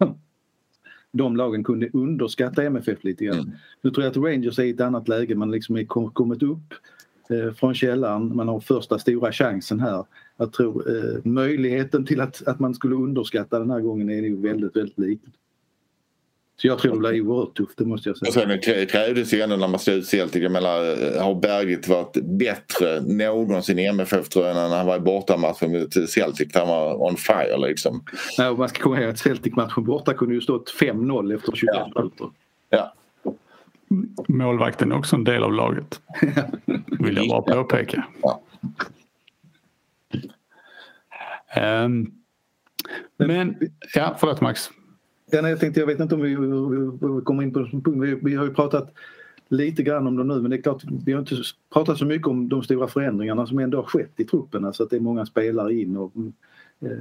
[1.12, 3.38] de lagen kunde underskatta MFF lite grann.
[3.38, 3.50] Mm.
[3.82, 5.34] Nu tror jag att Rangers är i ett annat läge.
[5.34, 6.78] Man liksom är kommit upp eh,
[7.56, 8.36] från källan.
[8.36, 10.04] Man har första stora chansen här.
[10.36, 14.40] Jag tror eh, möjligheten till att, att man skulle underskatta den här gången är ju
[14.40, 15.32] väldigt, väldigt liten.
[16.60, 18.56] Så jag tror det blir oerhört tufft, det måste jag säga.
[18.56, 20.42] Och sen krävdes ju ändå när man slog ut Celtic.
[20.42, 25.00] Jag menar, har Bergit varit bättre någonsin i MFF tror jag när han var i
[25.00, 26.48] bortamatchen mot Celtic.
[26.54, 28.04] Han var on fire liksom.
[28.38, 31.92] Nej, man ska komma ihåg att Celtic-matchen borta kunde ju stått 5-0 efter 25 ja.
[31.96, 32.26] minuter.
[32.70, 32.94] Ja.
[34.38, 36.00] Målvakten är också en del av laget.
[36.86, 38.06] Vill jag bara påpeka.
[38.22, 38.42] Ja.
[41.84, 42.12] Um,
[43.16, 43.56] men,
[43.94, 44.70] ja förlåt Max.
[45.30, 48.02] Ja, jag tänkte, jag vet inte om vi, vi kommer in på en punkt.
[48.02, 48.94] Vi, vi har ju pratat
[49.48, 51.36] lite grann om dem nu men det är klart vi har inte
[51.72, 54.64] pratat så mycket om de stora förändringarna som ändå har skett i truppen.
[54.64, 56.12] Alltså att det är många spelare in och
[56.80, 56.98] eh,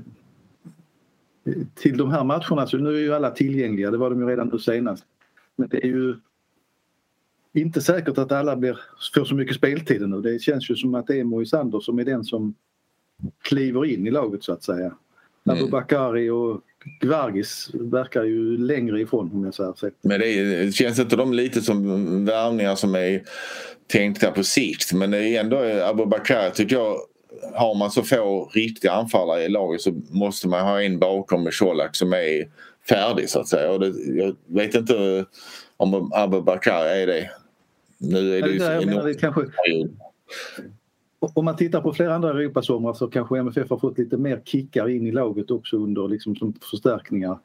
[1.74, 4.48] till de här matcherna så nu är ju alla tillgängliga, det var de ju redan
[4.48, 5.06] nu senast.
[5.56, 6.16] Men det är ju
[7.62, 8.80] inte säkert att alla blir,
[9.16, 10.22] får så mycket speltid nu.
[10.22, 12.56] Det känns ju som att det är Moisander som är den som
[13.42, 14.96] kliver in i laget så att säga.
[15.46, 15.58] Mm.
[15.58, 16.62] Abubakari och
[17.02, 19.90] Gvargis verkar ju längre ifrån om jag säger så.
[20.02, 23.24] Men det, är, känns inte de lite som värvningar som är
[23.88, 26.98] tänkta på sikt men det är ändå Abubakar tycker jag
[27.54, 31.54] har man så få riktiga anfallare i laget så måste man ha en bakom med
[31.54, 32.50] Colak som är
[32.90, 33.72] färdig så att säga.
[33.72, 35.26] Och det, jag vet inte
[35.78, 37.30] om Abubakar är det.
[37.98, 39.46] Nu är det, det ju så kanske,
[41.20, 44.90] om man tittar på flera andra Europasomrar så kanske MFF har fått lite mer kickar
[44.90, 47.40] in i laget också under liksom som förstärkningar.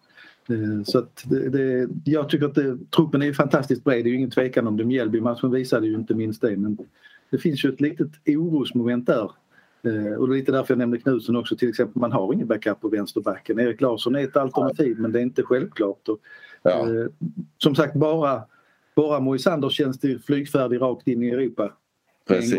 [0.49, 4.11] Eh, så att det, det, jag tycker att det, truppen är fantastiskt bred, det är
[4.11, 4.85] ju ingen tvekan om det.
[4.85, 6.79] Mjällby-matchen visade ju inte minst det men
[7.31, 9.31] det finns ju ett litet orosmoment där.
[9.85, 12.01] Eh, och det är lite därför jag nämnde Knutsen också till exempel.
[12.01, 13.61] Man har ingen backup på vänsterbacken.
[13.61, 16.09] Erik Larsson är ett alternativ men det är inte självklart.
[16.09, 16.19] Och,
[16.63, 16.71] ja.
[16.71, 17.07] eh,
[17.59, 18.43] som sagt bara,
[18.97, 21.73] bara Moisander känns det flygfärdig rakt in i Europa.
[22.29, 22.59] Precis.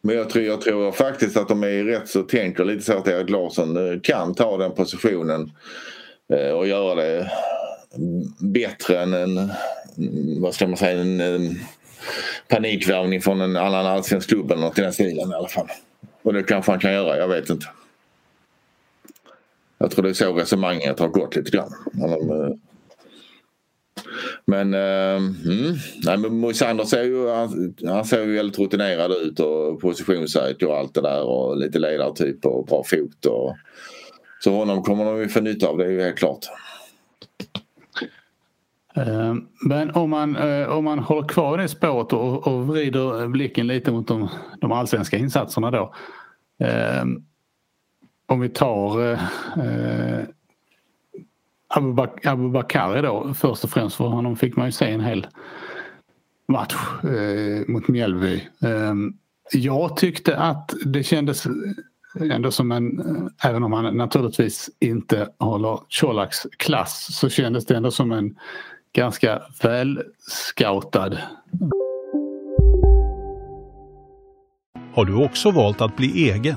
[0.00, 3.08] Men jag tror, jag tror faktiskt att de är rätt så tänker lite så att
[3.08, 5.52] Erik Larsson eh, kan ta den positionen
[6.32, 7.30] eh, och göra det
[8.38, 9.50] bättre än en,
[10.40, 11.60] vad ska man säga, en, en
[12.48, 15.68] panikvärvning från en annan allsvensk klubb eller något i den stilen i alla fall.
[16.22, 17.66] Och det kanske han kan göra, jag vet inte.
[19.78, 21.72] Jag tror det är så resonemanget har gått lite grann.
[24.44, 25.74] Men, eh, mm,
[26.04, 30.76] nej, men Moisander ser ju, han, han ser ju väldigt rutinerad ut och positionssäker och
[30.76, 33.26] allt det där och lite ledartyp och bra fot.
[33.26, 33.56] Och,
[34.44, 36.46] så honom kommer de ju få nytta av, det är ju helt klart.
[38.96, 39.34] Eh,
[39.68, 43.92] men om man, eh, om man håller kvar det spåret och, och vrider blicken lite
[43.92, 44.28] mot de,
[44.60, 45.94] de allsvenska insatserna då.
[46.58, 47.04] Eh,
[48.26, 49.18] om vi tar
[52.24, 55.26] Abubakari då först och främst för honom fick man ju se en hel
[56.48, 58.34] match eh, mot Mjällby.
[58.62, 58.94] Eh,
[59.52, 61.46] jag tyckte att det kändes
[62.20, 67.76] ändå som en, eh, även om han naturligtvis inte håller Colaks klass så kändes det
[67.76, 68.36] ändå som en
[68.92, 71.18] ganska väl scoutad.
[74.94, 76.56] Har du också valt att bli egen?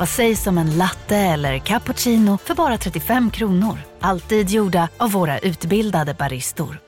[0.00, 3.78] Vad sägs om en latte eller cappuccino för bara 35 kronor?
[4.00, 6.78] Alltid gjorda av våra utbildade baristor.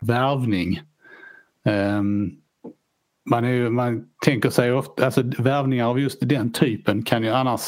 [0.00, 0.80] Värvning.
[1.64, 2.32] Um,
[3.30, 7.60] man, är, man tänker sig ofta, alltså värvningar av just den typen kan ju annars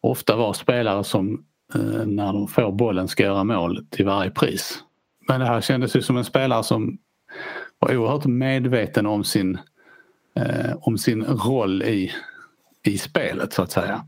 [0.00, 4.78] ofta vara spelare som uh, när de får bollen ska göra mål till varje pris.
[5.28, 6.98] Men det här kändes ju som en spelare som
[7.78, 9.58] var oerhört medveten om sin,
[10.36, 12.12] eh, om sin roll i,
[12.84, 14.06] i spelet så att säga.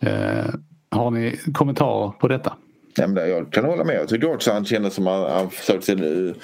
[0.00, 0.54] Eh,
[0.90, 2.56] har ni kommentarer på detta?
[2.96, 3.96] Ja, men jag kan hålla med.
[3.96, 6.34] Jag tycker också han kändes som att han försökte eh,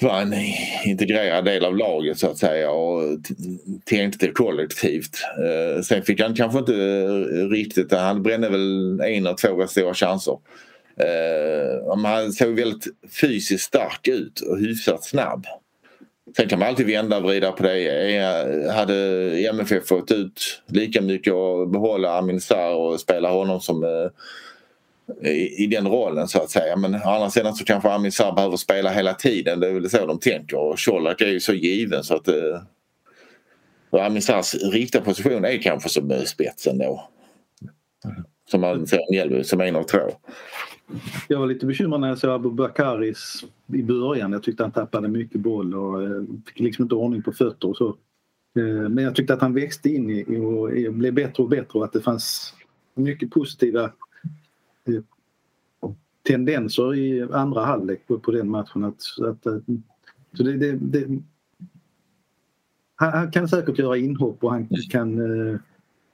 [0.00, 0.34] vara en
[0.84, 3.02] integrerad del av laget så att säga och
[3.84, 5.18] tänkte kollektivt.
[5.38, 6.72] Eh, sen fick han kanske inte
[7.50, 10.38] riktigt, han brände väl en eller två stora chanser.
[11.00, 12.86] Uh, han såg väldigt
[13.20, 15.46] fysiskt stark ut och hyfsat snabb.
[16.36, 18.72] Sen kan man alltid vända och vrida på det.
[18.74, 18.94] Hade
[19.48, 24.10] MFF fått ut lika mycket och behålla Amin Sarr och spela honom som uh,
[25.22, 26.76] i, i, den rollen så att säga.
[26.76, 29.60] Men å andra sidan så kanske Amin Sarr behöver spela hela tiden.
[29.60, 30.56] Det är väl så de tänker.
[30.56, 32.62] Och Colak är ju så given så att uh,
[34.00, 37.08] Amin Sarrs riktiga position är kanske som spetsen då.
[38.50, 39.98] Som man ser Mjällby som en av två.
[41.28, 44.32] Jag var lite bekymrad när jag såg Abu Bakaris i början.
[44.32, 47.76] Jag tyckte han tappade mycket boll och eh, fick liksom inte ordning på fötter och
[47.76, 47.88] så.
[48.58, 51.84] Eh, men jag tyckte att han växte in i och blev bättre och bättre och
[51.84, 52.54] att det fanns
[52.94, 53.84] mycket positiva
[54.84, 55.02] eh,
[56.22, 58.84] tendenser i andra halvlek på, den matchen.
[58.84, 59.42] Att, att,
[60.32, 61.22] så det, det, det,
[62.94, 65.20] han, han, kan säkert göra inhopp och han kan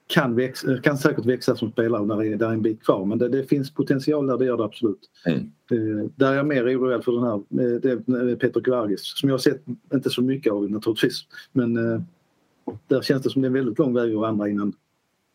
[0.08, 3.28] kan, växa, kan säkert växa som spelare när det är, en bit kvar men det,
[3.28, 5.00] det, finns potential där, det gör det absolut.
[5.26, 5.38] Mm.
[5.70, 9.34] Eh, där är jag mer oroad för den här eh, det, Peter Kvargis som jag
[9.34, 9.62] har sett,
[9.94, 12.00] inte så mycket av naturligtvis, men eh,
[12.86, 14.74] där känns det som det är en väldigt lång väg att vandra innan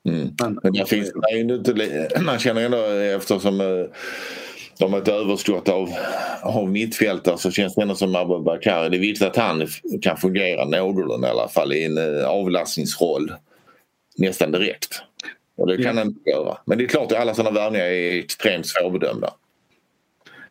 [0.10, 0.30] Mm.
[0.42, 1.12] Han, men där finns,
[2.26, 2.78] man känner ändå
[3.18, 3.86] eftersom eh,
[4.80, 5.90] de har ett överskott av,
[6.42, 8.90] av mittfältare så känns det ändå som Abubakar.
[8.90, 9.68] Det är viktigt att han
[10.02, 13.32] kan fungera någorlunda i alla fall i en eh, avlastningsroll
[14.18, 15.04] nästan direkt.
[15.56, 16.32] Och det kan ja.
[16.32, 16.58] göra.
[16.66, 19.34] Men det är klart att alla sådana värvningar är extremt svårbedömda.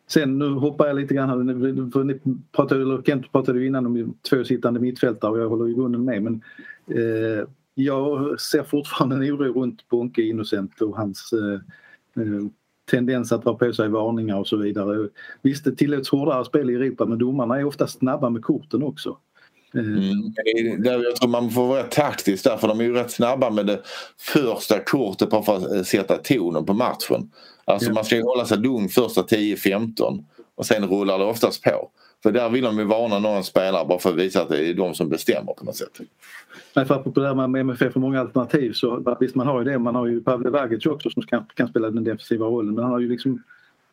[0.07, 2.03] Sen nu hoppar jag lite grann här.
[2.03, 2.19] Ni
[2.51, 6.23] pratade, eller Kent pratade innan om två sittande mittfältare och jag håller i grunden med
[6.23, 6.41] men
[6.87, 11.53] eh, jag ser fortfarande en oro runt Bonke Innocent och hans eh,
[12.23, 12.43] eh,
[12.91, 15.09] tendens att dra på sig varningar och så vidare.
[15.41, 19.17] Visst det tillåts hårdare spel i Europa men domarna är ofta snabba med korten också.
[19.73, 20.83] Mm.
[20.83, 23.65] Där jag tror man får vara taktisk där för de är ju rätt snabba med
[23.65, 23.81] det
[24.19, 27.31] första kortet bara för att sätta tonen på matchen.
[27.65, 27.93] Alltså ja.
[27.93, 30.23] man ska ju hålla sig lugn första 10-15
[30.55, 31.89] och sen rullar det oftast på.
[32.23, 34.73] För där vill de ju varna någon spelare bara för att visa att det är
[34.73, 35.99] de som bestämmer på något sätt.
[36.75, 39.65] Nej, för apropå det här med MFF och många alternativ så visst man har ju
[39.65, 39.79] det.
[39.79, 42.93] Man har ju Pavle Vagic också som kan, kan spela den defensiva rollen men han
[42.93, 43.43] har ju liksom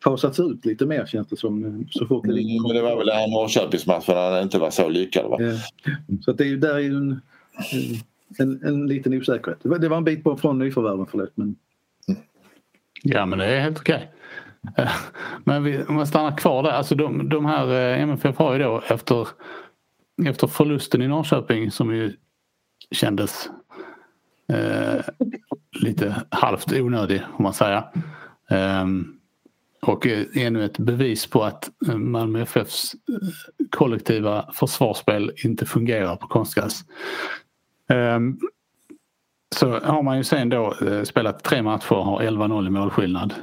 [0.03, 1.85] fasats ut lite mer känns det som.
[1.89, 4.89] Så fort det, mm, men det var väl den här Norrköpingsmatchen han inte var så
[4.89, 5.37] lyckad va?
[5.39, 5.51] Ja.
[6.21, 7.21] Så att det är ju, där är ju en,
[8.39, 9.59] en, en liten osäkerhet.
[9.63, 11.31] Det var en bit på från nyförvärven förlåt.
[11.35, 11.55] Men...
[13.03, 14.11] Ja men det är helt okej.
[15.43, 18.59] Men vi, om man stannar kvar där, alltså de, de här eh, MFF har ju
[18.59, 19.27] då efter,
[20.25, 22.13] efter förlusten i Norrköping som ju
[22.91, 23.49] kändes
[24.47, 25.01] eh,
[25.81, 27.83] lite halvt onödig om man säger.
[28.49, 29.20] Um,
[29.87, 33.27] och eh, ännu ett bevis på att eh, Malmö FFs eh,
[33.69, 36.81] kollektiva försvarsspel inte fungerar på konstgräs.
[37.89, 38.37] Ehm,
[39.55, 43.33] så har man ju sen då spelat tre matcher och har 11-0 i målskillnad.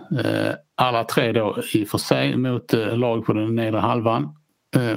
[0.74, 4.34] Alla tre då i och för sig mot lag på den nedre halvan.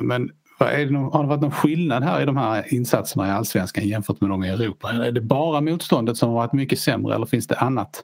[0.02, 3.32] Men är det någon, har det varit någon skillnad här i de här insatserna i
[3.32, 4.92] allsvenskan jämfört med de i Europa?
[4.92, 8.04] Är det bara motståndet som har varit mycket sämre eller finns det annat?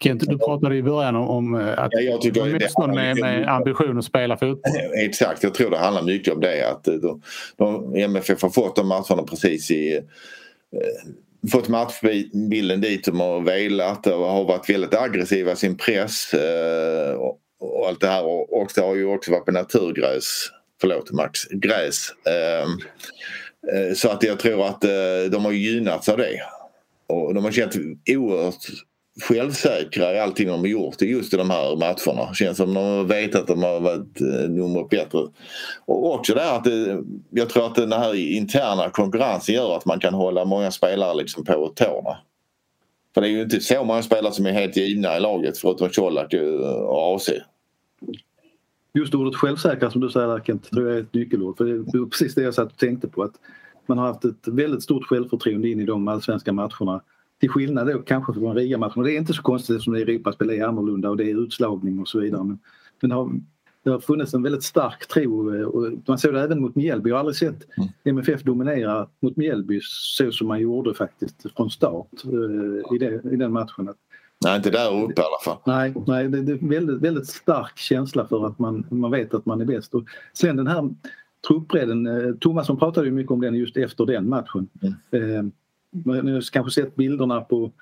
[0.00, 4.04] Kent, du pratade i början om att ja, jag tycker motstånd med, med ambition att
[4.04, 4.72] spela fotboll.
[5.04, 7.22] Exakt, jag tror det handlar mycket om det att de,
[7.56, 10.00] de, MFF har fått de matcherna precis i
[11.52, 17.12] fått matchbilden dit de har velat och har varit väldigt aggressiva i sin press eh,
[17.12, 18.24] och, och, allt det här.
[18.24, 20.50] Och, och det har ju också varit på naturgräs.
[20.80, 22.14] Förlåt Max, gräs.
[22.26, 22.62] Eh,
[23.74, 26.40] eh, så att jag tror att eh, de har gynnats av det.
[27.06, 27.76] Och de har känt
[28.10, 28.54] oerhört
[29.22, 32.34] självsäkra i allting de har gjort just i de här matcherna.
[32.34, 35.18] Känns som de vet att de har varit eh, nummer bättre.
[35.84, 40.00] Och också det att det, jag tror att den här interna konkurrensen gör att man
[40.00, 42.16] kan hålla många spelare liksom på tårna.
[43.14, 45.88] För det är ju inte så många spelare som är helt givna i laget förutom
[45.88, 47.30] Colak eh, och AC.
[48.94, 51.56] Just ordet självsäkra som du säger Kent, tror jag är ett nyckelord.
[51.56, 53.22] För det är precis det jag satt och tänkte på.
[53.22, 53.34] att
[53.86, 57.00] Man har haft ett väldigt stort självförtroende in i de allsvenska matcherna
[57.40, 59.02] till skillnad då kanske från Riga-matchen.
[59.02, 61.98] Det är inte så konstigt eftersom det är Europaspel är annorlunda och det är utslagning
[61.98, 62.44] och så vidare.
[62.44, 62.58] Men,
[63.00, 63.30] men det, har,
[63.82, 67.10] det har funnits en väldigt stark tro eh, och man såg det även mot Mjällby.
[67.10, 67.66] Jag har aldrig sett
[68.04, 73.36] MFF dominera mot Mjällby så som man gjorde faktiskt från start eh, i, det, i
[73.36, 73.94] den matchen.
[74.44, 75.58] Nej, inte där uppe i alla fall.
[75.66, 79.46] Nej, nej det, det är väldigt, väldigt stark känsla för att man, man vet att
[79.46, 79.94] man är bäst.
[79.94, 80.90] Och sen den här
[81.48, 84.68] truppbredden, eh, Thomasson pratade ju mycket om den just efter den matchen.
[85.12, 85.52] Mm.
[85.90, 87.72] Ni har kanske sett bilderna på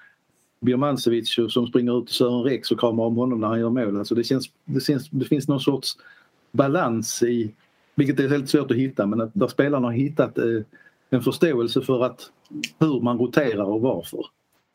[0.61, 3.99] Birmancevic som springer ut till Sören Rex och kramar om honom när han gör mål.
[3.99, 5.97] Alltså det, känns, det, känns, det finns någon sorts
[6.53, 7.55] balans i,
[7.95, 10.61] vilket är väldigt svårt att hitta, men att där spelarna har hittat eh,
[11.11, 12.31] en förståelse för att
[12.79, 14.27] hur man roterar och varför.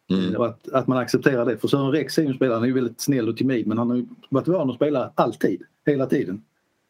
[0.09, 0.35] Mm.
[0.35, 1.57] Och att, att man accepterar det.
[1.57, 3.77] För Sören Rex är ju en spelare, han är ju väldigt snäll och timid men
[3.77, 6.43] han har ju varit van att spela alltid, hela tiden.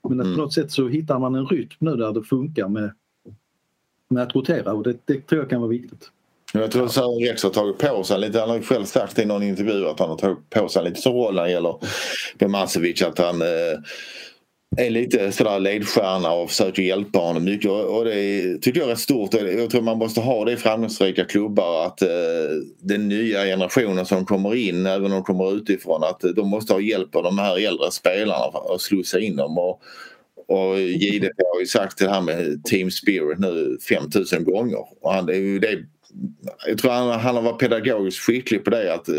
[0.09, 0.37] Men att mm.
[0.37, 2.91] på något sätt så hittar man en rytm nu där det funkar med,
[4.07, 6.11] med att rotera och det, det tror jag kan vara viktigt.
[6.53, 9.25] Jag tror Sören Rex har tagit på sig lite, han har ju själv sagt i
[9.25, 11.75] någon intervju att han har tagit på sig lite som roll när det gäller
[12.39, 13.47] Birmancevic att han eh,
[14.77, 18.99] är lite sådär ledstjärna och försöker hjälpa honom mycket och det tycker jag är rätt
[18.99, 19.33] stort.
[19.33, 22.09] Jag tror man måste ha det i framgångsrika klubbar att eh,
[22.79, 26.79] den nya generationen som kommer in, även om de kommer utifrån, att de måste ha
[26.79, 29.57] hjälp av de här äldre spelarna att slussa in dem.
[29.57, 29.81] Och,
[30.47, 34.85] och JDP har ju sagt det här med Team Spirit nu 5000 gånger.
[35.01, 35.77] Och han, det är ju det
[36.67, 39.15] jag tror han, han har varit pedagogiskt skicklig på det att eh,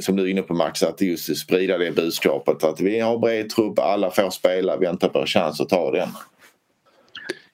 [0.00, 3.50] som du är inne på Max, att just sprida det budskapet att vi har bred
[3.50, 6.08] trupp, alla får spela, vänta på en chans att ta den.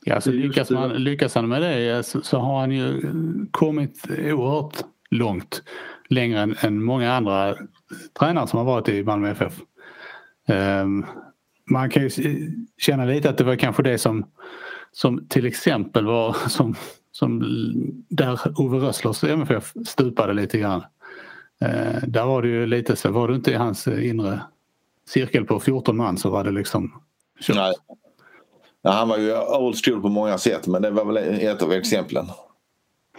[0.04, 3.02] Ja, så lyckas, man, lyckas han med det så, så, har han ju
[3.50, 4.76] kommit oerhört
[5.10, 5.62] långt.
[6.08, 7.56] Längre än, än många andra
[8.18, 9.60] tränare som har varit i Malmö FF.
[10.48, 11.04] Um, ehm,
[11.70, 12.10] man kan ju
[12.78, 14.26] känna lite att det var kanske det som,
[14.92, 16.74] som till exempel var som
[17.16, 17.40] som,
[18.08, 20.82] där Ove Rösslers MFF stupade lite grann.
[21.60, 24.40] Eh, där var det ju lite så, var du inte i hans inre
[25.08, 27.02] cirkel på 14 man så var det liksom
[27.40, 27.56] kört.
[27.56, 27.74] Nej.
[28.82, 31.72] Ja, han var ju old school på många sätt men det var väl ett av
[31.72, 32.26] exemplen.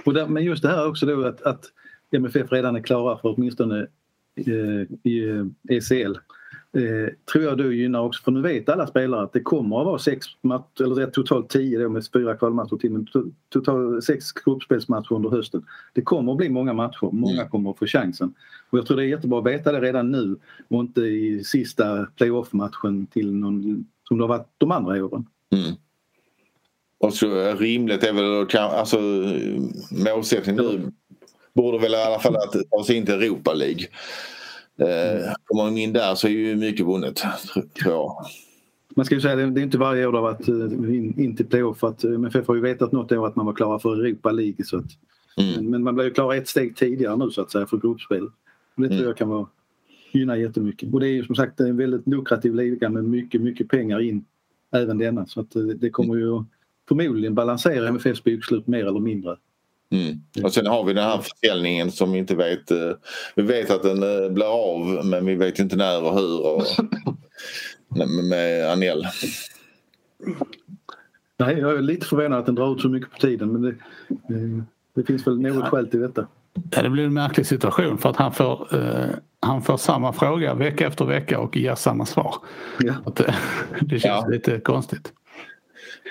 [0.06, 1.66] Och där, men just det här också då att, att
[2.12, 3.88] MFF redan är klara för åtminstone
[4.36, 6.18] eh, i ECL
[6.76, 9.86] eh, tror jag då gynnar också, för nu vet alla spelare att det kommer att
[9.86, 13.08] vara sex matcher, eller totalt tio då med fyra kvalmatcher till, men
[13.50, 15.66] totalt sex gruppspelsmatcher under hösten.
[15.94, 17.50] Det kommer att bli många matcher, många mm.
[17.50, 18.34] kommer att få chansen.
[18.70, 20.36] Och jag tror det är jättebra att veta det redan nu
[20.68, 25.26] och inte i sista playoff-matchen till någon, som det har varit de andra åren.
[25.52, 25.76] Mm.
[26.98, 28.98] Och så rimligt är väl alltså
[29.92, 30.92] målsättningen nu
[31.54, 33.86] borde väl i alla fall att ta sig in till Europa League.
[34.78, 37.16] Eh, kommer man in där så är ju mycket vunnet
[37.54, 38.26] tror jag.
[38.96, 41.46] Man ska ju säga det är inte varje år det har varit in, in till
[41.46, 44.66] playoff att MFF har ju vetat något år att man var klara för Europa League.
[44.66, 44.86] Så att,
[45.38, 45.70] mm.
[45.70, 48.30] Men man blev ju klara ett steg tidigare nu så att säga för gruppspel.
[48.76, 49.06] Det tror mm.
[49.06, 49.48] jag kan vara,
[50.12, 50.94] gynna jättemycket.
[50.94, 54.26] Och det är ju som sagt en väldigt lukrativ liga med mycket, mycket pengar in
[54.72, 55.26] även denna.
[55.26, 56.44] Så att det kommer ju
[56.88, 59.38] förmodligen balansera MFFs bokslut mer eller mindre.
[59.92, 60.22] Mm.
[60.44, 62.72] Och sen har vi den här försäljningen som vi inte vet.
[62.72, 62.92] Eh,
[63.36, 66.46] vi vet att den eh, blir av men vi vet inte när och hur.
[66.46, 66.64] Och,
[68.24, 69.08] med Anel.
[71.38, 73.76] Nej, jag är lite förvånad att den drar ut så mycket på tiden men det,
[74.96, 75.70] det finns väl något ja.
[75.70, 76.28] skäl till detta.
[76.72, 79.10] Ja, det blir en märklig situation för att han får, eh,
[79.40, 82.36] han får samma fråga vecka efter vecka och ger samma svar.
[82.80, 82.94] Ja.
[83.06, 83.36] Att, det,
[83.82, 84.28] det känns ja.
[84.28, 85.14] lite konstigt.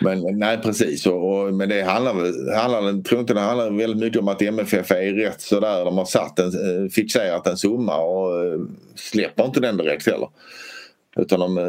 [0.00, 2.12] Men nej precis, och, och, men det handlar,
[2.56, 5.84] handlar, tror inte det handlar väldigt mycket om att MFF är rätt sådär.
[5.84, 8.60] De har satt en, eh, fixerat en summa och eh,
[8.94, 10.28] släpper inte den direkt heller.
[11.16, 11.64] Utan de eh,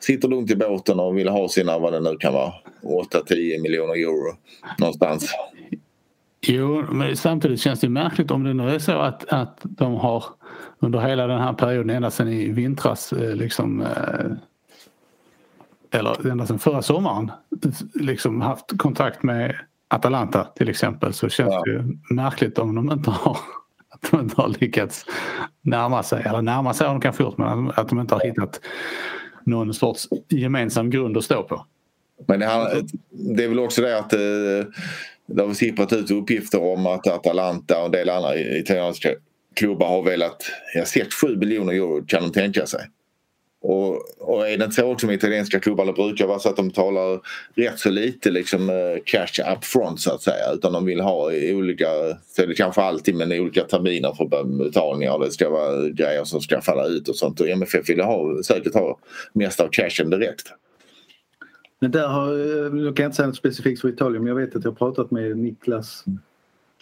[0.00, 2.52] sitter lugnt i båten och vill ha sina, vad det nu kan vara,
[2.82, 4.36] 8-10 miljoner euro
[4.78, 5.34] någonstans.
[6.46, 10.24] Jo, men samtidigt känns det märkligt om det nu är så att, att de har
[10.78, 13.84] under hela den här perioden, ända sedan i vintras, eh, liksom
[15.94, 17.30] eller ända sedan förra sommaren
[17.94, 19.56] liksom haft kontakt med
[19.88, 21.62] Atalanta till exempel så känns ja.
[21.64, 23.38] det ju märkligt om de inte har
[23.88, 25.06] att de inte har lyckats
[25.62, 28.60] närma sig, eller närma sig har de kanske gjort men att de inte har hittat
[29.44, 31.66] någon sorts gemensam grund att stå på.
[32.26, 34.18] Men det, här, det är väl också det att eh,
[35.26, 39.08] det har sipprat ut uppgifter om att Atalanta och en del andra italienska
[39.54, 40.42] klubbar har velat,
[40.74, 42.80] ja 6-7 miljoner euro kan de tänka sig.
[43.66, 46.56] Och, och är det inte så också med italienska klubbar, det brukar vara så att
[46.56, 47.20] de betalar
[47.54, 50.52] rätt så lite liksom, eh, cash up front så att säga.
[50.54, 51.86] Utan de vill ha olika,
[52.26, 55.18] så är det kanske alltid men olika terminer för betalningar.
[55.18, 57.40] Det ska vara grejer som ska falla ut och sånt.
[57.40, 58.98] Och MFF vill ha, säkert ha
[59.32, 60.52] mest av cashen direkt.
[61.80, 64.46] Men där har, eh, nu kan jag inte säga något specifikt för Italien men jag
[64.46, 66.04] vet att jag har pratat med Niklas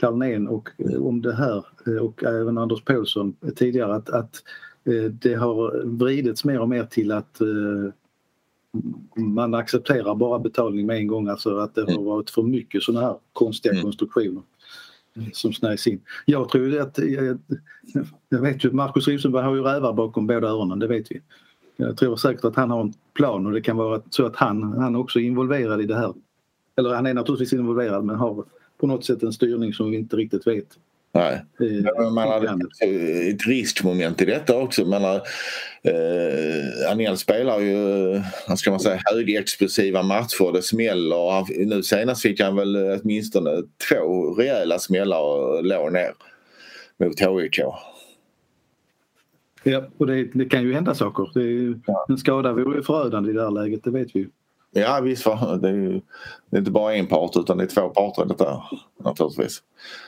[0.00, 0.68] Carlnén och,
[0.98, 4.42] om det här eh, och även Anders Paulsson tidigare att, att
[5.10, 7.92] det har vridits mer och mer till att eh,
[9.16, 12.04] man accepterar bara betalning med en gång, alltså att det har mm.
[12.04, 13.82] varit för mycket sådana här konstiga mm.
[13.82, 14.42] konstruktioner
[15.32, 16.00] som snäs in.
[16.24, 17.38] Jag tror att, jag,
[18.28, 21.20] jag vet ju Markus Rosenberg har ju rävar bakom båda öronen, det vet vi.
[21.76, 24.62] Jag tror säkert att han har en plan och det kan vara så att han,
[24.62, 26.14] han också är involverad i det här.
[26.76, 28.44] Eller han är naturligtvis involverad men har
[28.78, 30.78] på något sätt en styrning som vi inte riktigt vet
[31.14, 31.44] Nej.
[32.12, 32.44] Man har
[33.30, 34.84] ett riskmoment i detta också.
[34.84, 35.16] Man har,
[35.82, 37.76] eh, Anel spelar ju
[38.48, 40.52] vad ska man säga, högexplosiva matcher.
[40.52, 41.66] Det smäller.
[41.66, 43.50] Nu senast fick han väl åtminstone
[43.90, 46.12] två rejäla smällar och låg ner
[47.00, 47.60] mot HIK.
[49.62, 51.30] Ja, och det, det, kan ju hända saker.
[51.34, 54.20] Det är ju, en skada vore ju förödande i det här läget, det vet vi
[54.20, 54.28] ju.
[54.74, 55.24] Ja visst,
[55.60, 56.00] det är, ju,
[56.50, 58.62] det är inte bara en part utan det är två parter i detta
[59.04, 59.62] naturligtvis.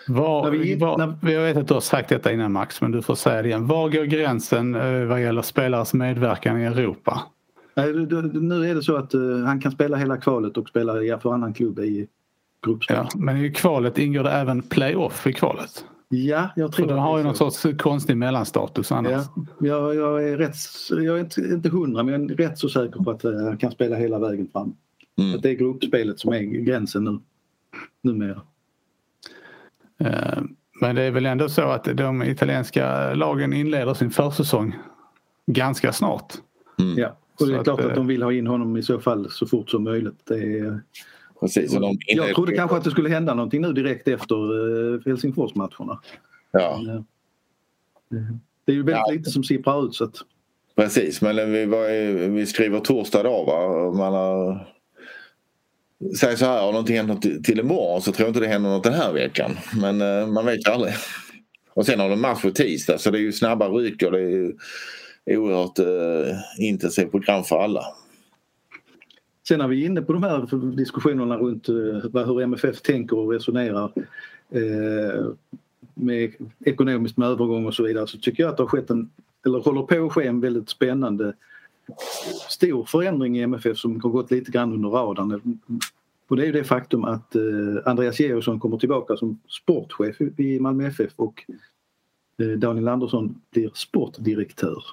[0.09, 3.15] Var, vi, var, jag vet att du har sagt detta innan Max men du får
[3.15, 3.67] säga det igen.
[3.67, 7.23] Var går gränsen eh, vad gäller spelares medverkan i Europa?
[7.77, 11.55] Nu är det så att uh, han kan spela hela kvalet och spela för annan
[11.55, 12.07] klubb i
[12.65, 12.97] gruppspel.
[12.97, 15.85] Ja, men i kvalet ingår det även playoff i kvalet?
[16.09, 19.27] Ja, jag tror För de har ju någon sorts konstig mellanstatus annars.
[19.37, 20.57] Ja, jag, jag, är rätt,
[20.91, 23.57] jag är inte, inte hundra men jag är rätt så säker på att han eh,
[23.57, 24.77] kan spela hela vägen fram.
[25.19, 25.35] Mm.
[25.35, 27.21] Att det är gruppspelet som är gränsen nu,
[28.03, 28.41] numera.
[30.01, 30.43] Uh,
[30.81, 34.77] men det är väl ändå så att de italienska lagen inleder sin försäsong
[35.47, 36.35] ganska snart.
[36.79, 36.99] Mm.
[36.99, 39.01] Ja, och det är så klart att, att de vill ha in honom i så
[39.01, 40.21] fall så fort som möjligt.
[40.25, 40.81] Det är,
[41.45, 44.35] Precis, de jag trodde kanske att det skulle hända någonting nu direkt efter
[44.95, 46.01] eh, Helsingforsmatcherna.
[46.53, 46.81] Ja.
[48.65, 49.13] Det är ju väldigt ja.
[49.13, 49.95] lite som sipprar ut.
[49.95, 50.17] Så att...
[50.77, 53.93] Precis, men vi, var, vi skriver torsdag idag va?
[53.93, 54.67] Man har...
[56.21, 58.85] Säg så här, har någonting hänt till imorgon så tror jag inte det händer något
[58.85, 59.57] den här veckan.
[59.81, 60.95] Men eh, man vet ju aldrig.
[61.75, 64.19] Och sen har de match på tisdag så det är ju snabba ryck och det
[64.19, 64.53] är ju
[65.27, 67.85] oerhört eh, intensivt program för alla.
[69.49, 73.33] Sen när vi är inne på de här diskussionerna runt eh, hur MFF tänker och
[73.33, 73.93] resonerar
[74.51, 75.27] eh,
[75.95, 76.33] med
[76.65, 79.11] ekonomiskt med övergång och så vidare så tycker jag att det har skett en,
[79.47, 81.35] eller håller på att ske en väldigt spännande
[82.49, 85.59] stor förändring i MFF som har gått lite grann under radarn.
[86.29, 87.43] Och det är ju det faktum att eh,
[87.85, 91.45] Andreas Georgsson kommer tillbaka som sportchef i Malmö FF och
[92.59, 94.85] Daniel Andersson blir sportdirektör.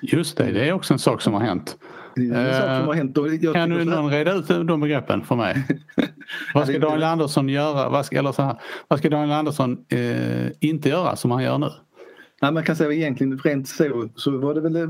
[0.00, 1.78] Just det, det är också en sak som har hänt.
[2.16, 3.16] Sak som hänt.
[3.54, 5.66] Kan du någon reda ut de begreppen för mig?
[6.54, 7.88] vad ska Daniel Andersson göra?
[7.88, 8.56] Vad ska, eller så här,
[8.88, 11.68] vad ska Daniel Andersson eh, inte göra som han gör nu?
[12.42, 14.86] Nej, man kan säga egentligen rent så, så var det väl det,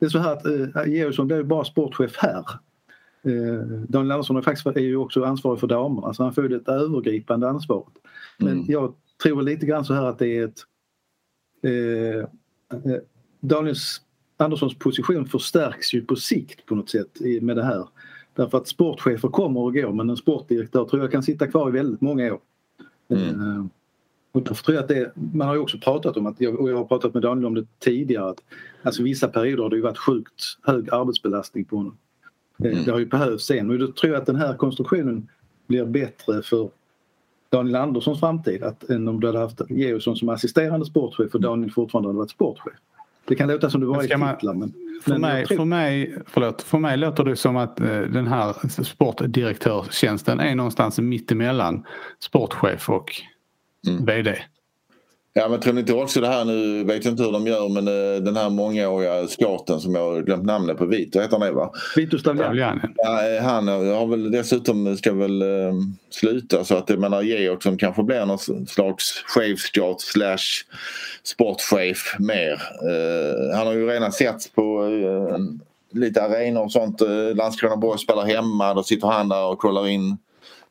[0.00, 2.44] det är så här att eh, Georgsson blev bara sportchef här.
[3.24, 6.68] Eh, Daniel Andersson är, faktiskt, är ju också ansvarig för damerna så han får det
[6.72, 7.94] övergripande ansvaret.
[8.38, 8.64] Men Mm.
[8.68, 10.58] jag tror lite grann så här att det är ett
[11.62, 12.20] eh,
[12.92, 13.00] eh,
[13.40, 13.76] Daniel
[14.40, 17.88] Anderssons position förstärks ju på sikt på något sätt med det här.
[18.34, 21.72] Därför att sportchefer kommer och går men en sportdirektör tror jag kan sitta kvar i
[21.72, 22.40] väldigt många år.
[23.08, 23.40] Mm.
[23.40, 23.64] Eh,
[24.32, 26.76] och därför tror jag att det, man har ju också pratat om att, och jag
[26.76, 28.42] har pratat med Daniel om det tidigare, att
[28.82, 31.96] alltså vissa perioder har det ju varit sjukt hög arbetsbelastning på honom.
[32.64, 32.84] Eh, Mm.
[32.84, 35.28] Det har ju behövts sen och då tror jag att den här konstruktionen
[35.66, 36.70] blir bättre för
[37.50, 41.70] Daniel Anderssons framtid att, än om du hade haft Georgsson som assisterande sportchef och Daniel
[41.70, 42.74] fortfarande hade varit sportchef.
[43.30, 44.72] Det kan låta som det var i titlar men,
[45.02, 48.26] För, men mig, tror- för, mig, förlåt, för mig låter det som att eh, den
[48.26, 51.84] här sportdirektörstjänsten är någonstans mittemellan
[52.18, 53.12] sportchef och
[53.88, 54.04] Mm.
[54.04, 54.38] VD.
[55.32, 57.68] Ja men tror ni inte också det här nu, vet jag inte hur de gör
[57.68, 61.46] men eh, den här mångåriga skaten som jag har glömt namnet på, Vito heter han
[61.46, 61.72] det va?
[61.96, 62.80] Vito Stavljani.
[62.96, 65.74] Ja, eh, han har väl dessutom ska väl eh,
[66.10, 70.64] sluta så att jag menar Georgsson kanske blir någon slags chefscout slash
[71.22, 72.52] sportchef mer.
[72.88, 75.38] Eh, han har ju redan sett på eh,
[76.00, 77.00] lite arenor och sånt.
[77.00, 80.18] Eh, Landskrona Borg spelar hemma, då sitter han där och kollar in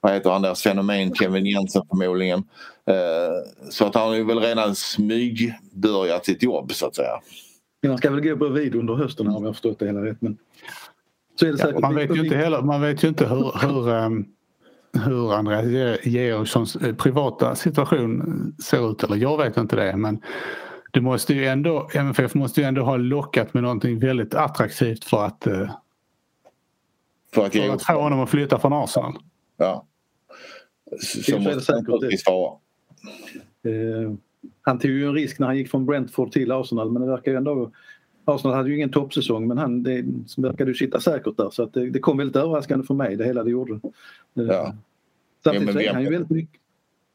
[0.01, 2.39] vad heter han deras fenomen, Kevin Jensen förmodligen.
[2.85, 7.19] Eh, så att han har ju väl redan smygbörjat sitt jobb så att säga.
[7.87, 10.21] Han ska väl gå bredvid under hösten om jag har förstått det hela rätt.
[10.21, 10.37] Men
[11.39, 13.89] så är det Ja, man, vet ju inte heller, man vet ju inte hur, hur,
[13.89, 14.25] ehm,
[15.05, 19.03] hur Andreas Ge- Georgssons eh, privata situation ser ut.
[19.03, 20.21] Eller jag vet inte det men
[20.91, 25.25] det måste ju ändå, MFF måste ju ändå ha lockat med någonting väldigt attraktivt för
[25.25, 25.53] att, eh,
[27.33, 29.13] För att för att få honom att flytta från Arsenal.
[29.57, 29.85] ja.
[31.27, 32.53] Det måste naturligtvis vara.
[33.63, 34.13] Eh,
[34.61, 37.31] han tog ju en risk när han gick från Brentford till Arsenal men det verkar
[37.31, 37.71] ju ändå
[38.25, 40.05] Arsenal hade ju ingen toppsäsong men han det
[40.37, 43.25] verkade ju sitta säkert där så att det, det kom väldigt överraskande för mig det
[43.25, 43.73] hela det gjorde.
[43.73, 44.75] Eh, Ja.
[45.43, 46.59] Samtidigt Ja, är han ju väldigt mycket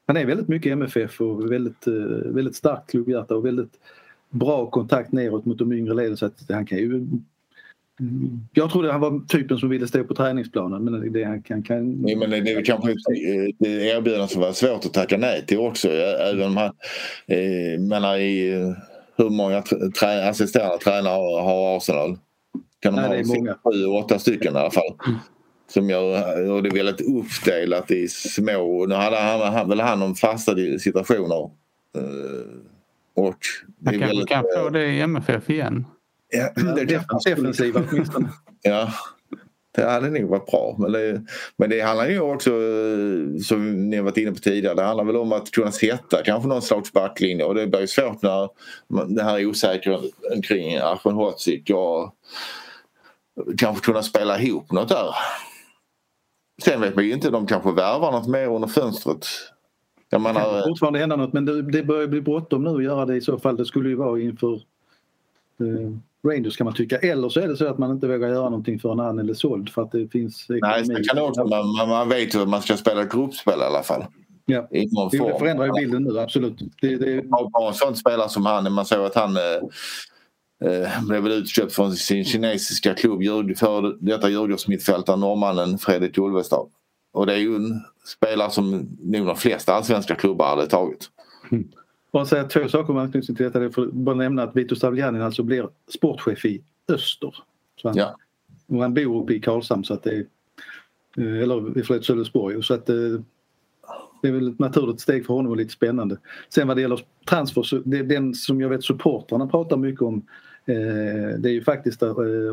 [0.07, 1.95] han är väldigt mycket MFF och väldigt, eh,
[2.25, 3.81] väldigt starkt klubbhjärta och väldigt
[4.31, 7.07] bra kontakt neråt mot de yngre leden så att han kan ju
[8.53, 11.63] jag trodde han var typen som ville stå på träningsplanen men det han kan...
[11.63, 15.47] kan Nej, men det det är kanske ett erbjudande som var svårt att tacka nej
[15.47, 15.89] till också.
[15.91, 16.73] Även om han,
[17.27, 18.71] eh, menar i eh,
[19.17, 22.19] hur många tr- trä, assisterande tränare har, Arsenal?
[22.81, 23.59] Kan de Nej, det är ha många.
[23.65, 24.97] sju, åtta stycken i alla fall.
[25.69, 28.87] Som gör, och det är väldigt uppdelat i små.
[28.87, 31.51] Nu hade han, han, väl hand om fasta situationer.
[31.97, 32.03] Eh,
[33.15, 33.39] och
[33.79, 35.87] det Han kanske väldigt, kan få det i MFF igen.
[36.57, 38.29] ja, det defensiva åtminstone.
[38.63, 38.93] Ja,
[39.75, 40.77] det hade nog varit bra.
[40.79, 41.23] Men det,
[41.57, 45.05] men det handlar ju också, eh, som ni har varit inne på tidigare, det handlar
[45.05, 48.49] väl om att kunna sätta kanske någon slags backlinje och det blir ju svårt när
[49.07, 50.01] det här är osäkert
[50.45, 52.15] kring Ahmedhodzic och
[53.59, 55.15] kanske kunna spela ihop något där.
[56.63, 59.27] Sen vet man ju inte, de kanske värvar något mer under fönstret.
[60.11, 62.85] Jag Det kan menar, fortfarande hända något men det, det börjar bli bråttom nu att
[62.85, 63.57] göra det i så fall.
[63.57, 64.55] Det skulle ju vara inför
[65.61, 65.91] eh,
[66.25, 66.99] Rangers kan man tycka.
[66.99, 69.69] Eller så är det så att man inte vågar göra någonting förrän han är såld
[69.69, 70.95] för att det finns nej, ekonomi.
[70.95, 73.83] det kan det också, man, man- vet att man ska spela ett gruppspel i alla
[73.83, 74.05] fall.
[74.47, 74.69] Ja.
[74.71, 75.39] I någon Det form.
[75.39, 76.59] förändrar ju bilden nu, absolut.
[76.81, 78.73] Det, det, bara en sån spelare som han.
[78.73, 83.23] Man såg att han eh, eh, blev väl utköpt från sin kinesiska klubb
[83.57, 86.67] för detta Djurgårdsmittfältare, norrmannen Fredrik Ulvestad.
[87.13, 91.09] Och det är ju en spelare som nog de flesta allsvenska klubbar hade tagit.
[92.15, 93.59] Bara säga två saker med anknytning till detta.
[93.59, 97.35] Det är för, bara nämna att Vito Stavljanin alltså blir sportchef i Öster.
[97.83, 98.17] Så han, Ja.
[98.69, 100.27] han bor uppe i Karlshamn så att det är,
[101.19, 102.63] eh, eller förlåt Sölvesborg.
[102.63, 102.97] Så att eh,
[104.23, 106.17] det är väl ett naturligt steg för honom och lite spännande.
[106.49, 110.03] Sen vad det gäller transfer, så det är den som jag vet supportrarna pratar mycket
[110.03, 110.27] om
[110.67, 112.03] eh, det är ju faktiskt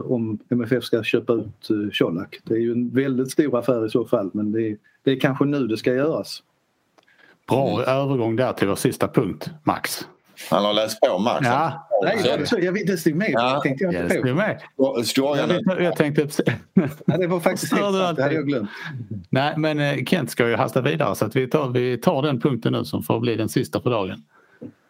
[0.04, 1.68] om MFF ska köpa ut
[2.00, 2.40] Colak.
[2.44, 5.20] Det är ju en väldigt stor affär i så fall men det är, det är
[5.20, 6.44] kanske nu det ska göras.
[7.48, 10.08] Bra övergång där till vår sista punkt, Max.
[10.50, 11.48] Han har läst på Max.
[11.48, 12.18] Ja, Nej,
[12.62, 13.30] jag, vet- det stod med.
[13.32, 13.62] Ja.
[13.64, 14.28] Tänkte jag ja inte det på.
[14.34, 14.62] med.
[15.66, 16.28] Jag, jag tänkte...
[17.06, 18.70] Ja, det var faktiskt helt sant, det hade jag glömt.
[19.30, 22.40] Nej, men eh, Kent ska ju hasta vidare så att vi tar, vi tar den
[22.42, 24.24] punkten nu som får bli den sista för dagen.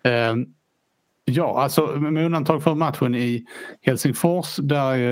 [0.03, 0.45] Ehm,
[1.25, 3.45] ja, alltså med undantag för matchen i
[3.81, 5.11] Helsingfors där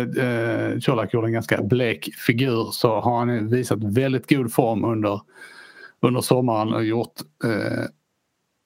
[0.74, 5.22] eh, Colak gjorde en ganska blek figur så har han visat väldigt god form under,
[6.02, 7.86] under sommaren och gjort eh,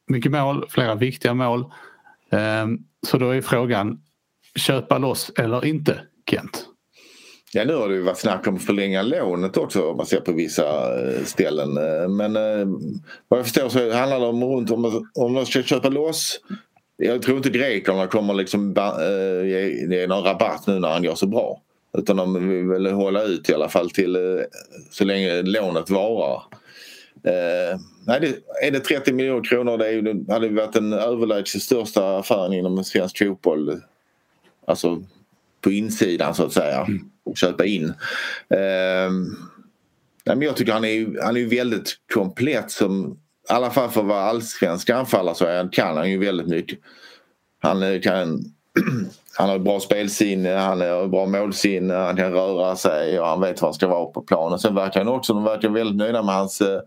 [0.07, 1.59] mycket mål, flera viktiga mål.
[2.31, 2.67] Eh,
[3.07, 4.01] så då är frågan,
[4.55, 6.67] köpa loss eller inte, Kent?
[7.55, 10.19] Ja nu har det ju varit snack om att förlänga lånet också om man ser
[10.19, 10.63] på vissa
[11.01, 11.77] eh, ställen.
[11.77, 12.67] Eh, men eh,
[13.27, 16.39] vad jag förstår så handlar det om runt om, om de ska köpa loss.
[16.97, 21.15] Jag tror inte grekerna kommer liksom eh, ge, ge någon rabatt nu när han gör
[21.15, 21.61] så bra.
[21.97, 24.17] Utan de vill väl hålla ut i alla fall till
[24.91, 26.43] så länge lånet varar.
[27.23, 31.61] Eh, nej, det, är det 30 miljoner kronor det, är ju, hade varit den överlägset
[31.61, 33.81] största affären inom svensk fotboll.
[34.67, 35.03] Alltså
[35.61, 36.81] på insidan så att säga.
[36.81, 37.09] Mm.
[37.35, 37.85] Köpa in.
[38.49, 39.11] Eh,
[40.25, 43.17] nej, men jag tycker han är, han är väldigt komplett som
[43.49, 46.79] i alla fall för att vara allsvensk anfallare så kan han ju väldigt mycket.
[47.59, 48.53] Han kan
[49.37, 53.61] han har bra spelsinne, han har bra målsinne, han kan röra sig och han vet
[53.61, 54.59] var han ska vara på planen.
[54.59, 56.79] Sen verkar han också, de verkar väldigt nöjda med hans, eh,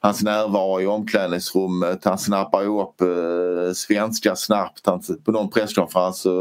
[0.00, 2.04] hans närvaro i omklädningsrummet.
[2.04, 4.86] Han snappar upp eh, svenska snabbt.
[4.86, 6.32] Han, på någon presskonferens uh,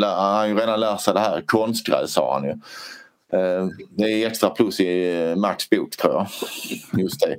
[0.00, 1.42] han har ju redan lärt sig det här.
[1.46, 2.52] Konstgräs sa han ju.
[3.38, 6.26] Uh, det är extra plus i Max bok tror jag.
[7.00, 7.34] Just det.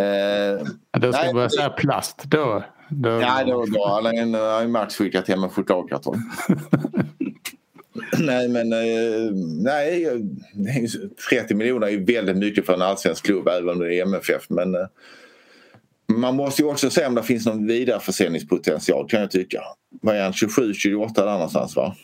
[0.00, 0.66] Uh,
[0.98, 2.22] då ska nej, börja säga plast.
[2.24, 2.62] Då,
[2.92, 3.08] då...
[3.08, 3.94] Ja, det var bra.
[3.94, 6.16] Han har ju Max skickat hem en chokladkartong.
[8.18, 8.78] nej, men eh,
[9.62, 10.08] nej,
[11.30, 14.50] 30 miljoner är ju väldigt mycket för en allsvensk klubb även om det är MFF.
[14.50, 14.86] Men eh,
[16.06, 19.62] man måste ju också se om det finns någon vidareförsäljningspotential kan jag tycka.
[20.02, 21.96] Vad är han, 27, 28 där någonstans va?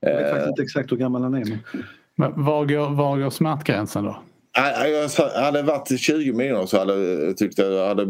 [0.00, 1.44] Jag vet faktiskt inte exakt hur gammal han är.
[1.44, 1.58] Men...
[2.20, 4.22] Men var, går, var går smärtgränsen då?
[5.34, 8.06] Hade det varit 20 miljoner så hade jag tyckt att hade,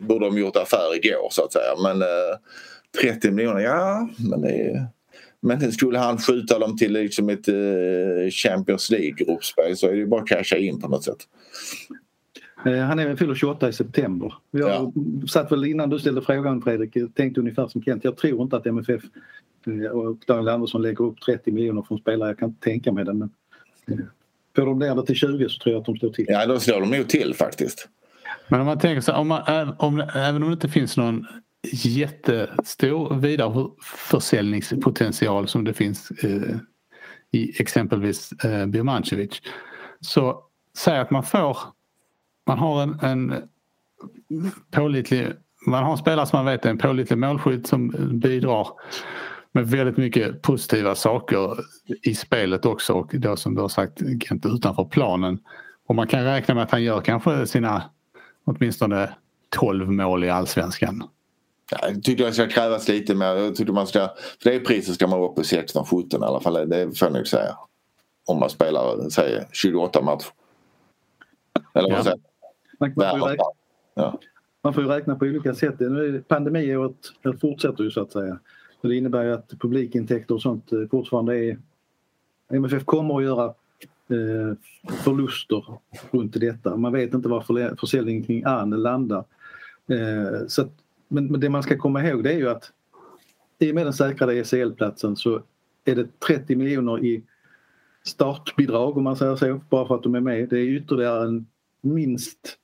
[0.00, 1.76] borde de gjort affär igår så att säga.
[1.82, 2.38] Men eh,
[3.02, 4.86] 30 miljoner, ja men det.
[5.40, 10.22] Men skulle han skjuta dem till liksom ett eh, Champions League-gruppspel så är det bara
[10.22, 11.18] att casha in på något sätt.
[12.66, 14.34] Eh, han är fyller 28 i september.
[14.50, 14.92] Jag ja.
[15.28, 18.04] satt väl innan du ställde frågan Fredrik, tänkte ungefär som Kent.
[18.04, 19.02] Jag tror inte att MFF
[19.66, 22.30] eh, och Daniel Andersson lägger upp 30 miljoner från spelare.
[22.30, 23.12] Jag kan inte tänka mig det.
[23.12, 23.30] Men
[24.56, 26.26] Får de ner det till 20 så tror jag att de slår till.
[26.28, 27.88] Ja, då slår de nog till faktiskt.
[28.48, 31.26] Men om man tänker så om man, om, även om det inte finns någon
[31.72, 36.56] jättestor vidareförsäljningspotential som det finns eh,
[37.32, 39.42] i exempelvis eh, Birmancevic.
[40.00, 40.42] Så
[40.78, 41.58] säg att man får,
[42.46, 43.34] man har en, en
[44.70, 45.26] pålitlig,
[45.66, 48.68] man har en spelare som man vet är en pålitlig målskytt som bidrar
[49.56, 51.56] med väldigt mycket positiva saker
[52.02, 55.38] i spelet också och då som du har sagt Kent utanför planen.
[55.86, 57.82] Och man kan räkna med att han gör kanske sina
[58.44, 59.14] åtminstone
[59.48, 61.04] 12 mål i allsvenskan.
[61.70, 63.26] Ja, jag tycker det ska krävas lite mer.
[63.26, 64.08] Jag tycker man ska,
[64.42, 66.68] för det priset ska man vara på 16-17 i alla fall.
[66.68, 67.56] Det får jag nog säga.
[68.26, 70.28] Om man spelar säg, 28 matcher.
[71.74, 72.04] Eller vad ja.
[72.04, 72.18] säger
[72.80, 72.92] man?
[72.96, 73.44] Man får, räkna,
[73.94, 74.20] ja.
[74.62, 75.74] man får ju räkna på olika sätt.
[76.28, 76.96] Pandemiåret
[77.40, 78.38] fortsätter ju så att säga.
[78.80, 81.58] Så det innebär ju att publikintäkter och sånt eh, fortfarande är...
[82.48, 83.44] MFF kommer att göra
[84.08, 84.56] eh,
[85.04, 85.64] förluster
[86.10, 86.76] runt detta.
[86.76, 89.24] Man vet inte var försäljningen kring Arne landar.
[89.88, 90.72] Eh, så att,
[91.08, 92.72] men, men det man ska komma ihåg det är ju att
[93.58, 95.42] i och med den säkrade ECL-platsen så
[95.84, 97.22] är det 30 miljoner i
[98.02, 100.48] startbidrag om man säger så, bara för att de är med.
[100.48, 101.46] Det är ytterligare en,
[101.80, 102.58] minst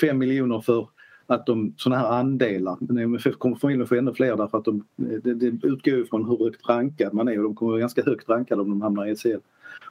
[0.00, 0.88] 5 miljoner för
[1.26, 5.34] att de sådana här andelar, MFF kommer förmodligen få ännu fler därför att de, det,
[5.34, 8.62] det utgår från hur högt rankad man är och de kommer vara ganska högt rankade
[8.62, 9.40] om de hamnar i ECL.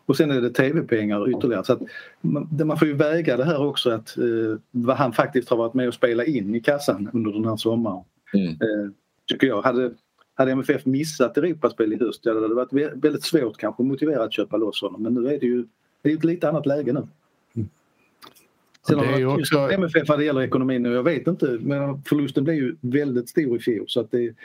[0.05, 1.63] Och sen är det tv-pengar ytterligare.
[1.63, 1.87] Så
[2.21, 5.73] man, man får ju väga det här också att eh, vad han faktiskt har varit
[5.73, 8.03] med och spela in i kassan under den här sommaren.
[8.33, 8.49] Mm.
[8.49, 8.91] Eh,
[9.27, 9.61] tycker jag.
[9.61, 9.91] Hade,
[10.35, 12.73] hade MFF missat Europaspel i höst, ja, det hade varit
[13.03, 15.03] väldigt svårt kanske att motivera att köpa loss honom.
[15.03, 15.65] Men nu är det ju
[16.01, 17.07] det är ett lite annat läge nu.
[18.87, 19.71] Sen det är också...
[19.71, 23.57] MFF vad det gäller ekonomin och jag vet inte, men förlusten blev ju väldigt stor
[23.57, 24.35] i fjol så att det,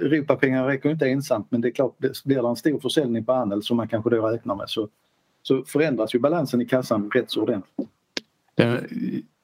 [0.00, 3.62] Europapengar räcker inte ensamt men det är klart, blir det en stor försäljning på Anel
[3.62, 4.88] som man kanske då räknar med så,
[5.42, 7.88] så förändras ju balansen i kassan rätt så ordentligt.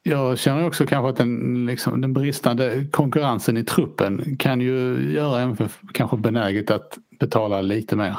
[0.03, 5.41] Jag känner också kanske att den, liksom, den bristande konkurrensen i truppen kan ju göra
[5.41, 8.17] MFF kanske benäget att betala lite mer.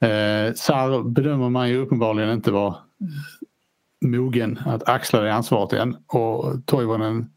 [0.00, 2.74] Eh, SAR bedömer man ju uppenbarligen inte vara
[4.02, 7.30] mogen att axla det ansvaret än och Toivonen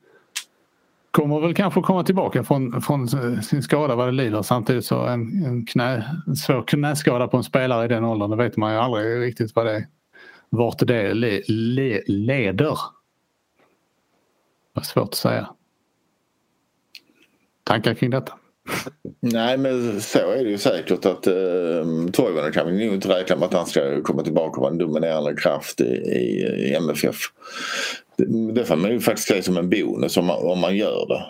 [1.11, 3.07] kommer väl kanske komma tillbaka från, från
[3.43, 4.41] sin skada vad det lider.
[4.41, 8.35] Samtidigt så en, en, knä, en svår knäskada på en spelare i den åldern, det
[8.35, 9.87] vet man ju aldrig riktigt vad det är.
[10.49, 12.77] Vart det le, le, leder.
[14.73, 15.49] Vad svårt att säga.
[17.63, 18.33] Tankar kring detta?
[19.19, 23.35] Nej men så är det ju säkert att eh, Toivonen kan vi nog inte räkna
[23.35, 27.15] med att han ska komma tillbaka och vara en dominerande kraft i, i, i MFF.
[28.17, 31.07] Det, det får man ju faktiskt se som en bonus om man, om man gör
[31.07, 31.25] det.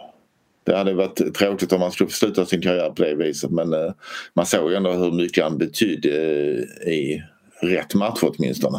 [0.65, 3.91] Det hade varit tråkigt om han skulle sluta sin karriär på det viset men eh,
[4.33, 6.09] man såg ju ändå hur mycket han betydde
[6.85, 7.23] eh, i
[7.61, 8.77] rätt match åtminstone.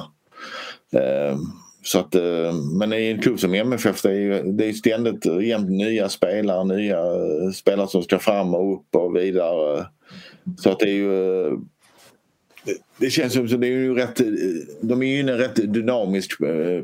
[0.93, 1.39] Eh,
[1.87, 5.27] så att, eh, men i en klubb som MFF det är ju det är ständigt
[5.43, 9.87] jämt nya spelare, nya eh, spelare som ska fram och upp och vidare.
[10.59, 11.53] Så att det är ju eh,
[12.99, 14.21] det känns som att det är ju rätt,
[14.81, 16.39] de är inne i en rätt dynamisk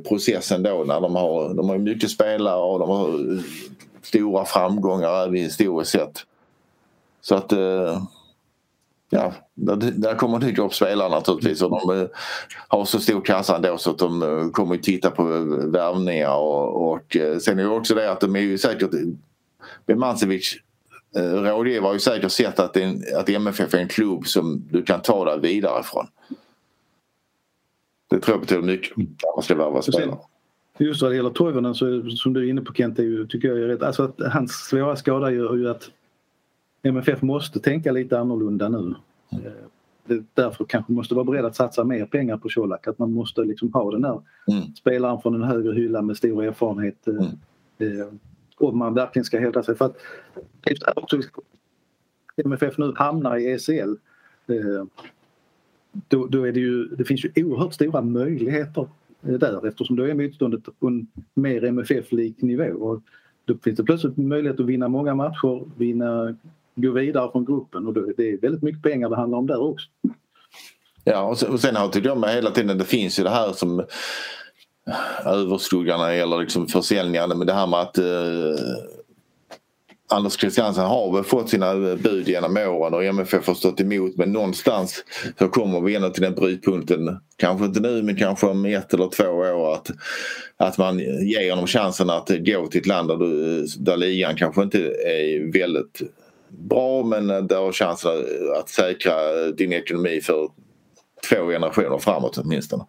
[0.09, 3.39] process ändå när de har, de har mycket spelare och de har
[4.03, 6.21] stora framgångar även historiskt sett.
[7.21, 7.53] Så att
[9.13, 12.09] ja, där, där kommer dyka upp spelare naturligtvis och de
[12.69, 15.25] har så stor kassa ändå så att de kommer att titta på
[15.73, 18.91] värvningar och, och sen är det också det att de är ju säkert
[19.87, 20.59] Bemancevic
[21.17, 24.83] Eh, rådgivare har ju säkert sett att, en, att MFF är en klubb som du
[24.83, 26.07] kan ta dig vidare från.
[28.11, 30.19] Det tror jag betyder mycket när man ska värva spelare.
[30.79, 33.49] Just vad det gäller Toivonen så som du är inne på Kent, är ju, tycker
[33.49, 33.83] jag är rätt.
[33.83, 35.91] Alltså att hans svåra skada gör ju att
[36.83, 38.79] MFF måste tänka lite annorlunda nu.
[38.79, 39.53] Mm.
[40.05, 42.87] Det därför kanske måste vara beredd att satsa mer pengar på Colak.
[42.87, 44.75] Att man måste liksom ha den där mm.
[44.75, 47.07] spelaren från en högre hylla med stor erfarenhet.
[47.07, 47.25] Mm.
[47.79, 48.07] Eh,
[48.57, 49.75] om man verkligen ska hävda sig.
[49.75, 49.97] För att
[50.97, 51.21] också
[52.45, 53.95] MFF nu hamnar i ECL
[54.47, 54.85] eh,
[56.09, 58.89] då, då är det ju, det finns ju oerhört stora möjligheter
[59.23, 62.65] eh, där eftersom då är motståndet på en mer MFF-lik nivå.
[62.65, 63.03] Och
[63.45, 66.37] då finns det plötsligt möjlighet att vinna många matcher, vinna,
[66.75, 69.89] gå vidare från gruppen och det är väldigt mycket pengar det handlar om där också.
[71.05, 73.31] Ja och sen, och sen har tycker jag med hela tiden det finns ju det
[73.31, 78.05] här som eh, överskuggande eller liksom försäljningarna men det här med att eh,
[80.13, 84.17] Anders Christiansen har väl fått sina eh, bud genom åren och MFF har stått emot
[84.17, 85.05] men någonstans
[85.39, 89.09] så kommer vi ändå till den brytpunkten, kanske inte nu men kanske om ett eller
[89.09, 89.91] två år att,
[90.57, 94.37] att man ger honom chansen att gå till ett land där, du, eh, där ligan
[94.37, 96.03] kanske inte är väldigt
[96.59, 98.11] bra men där har chansen
[98.59, 100.49] att säkra din ekonomi för
[101.29, 102.85] två generationer framåt åtminstone.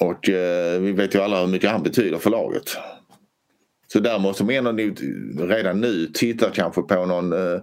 [0.00, 2.76] Och eh, vi vet ju alla hur mycket han betyder för laget.
[3.92, 4.94] Så där måste man ändå
[5.38, 7.60] redan nu titta kanske på någon eh,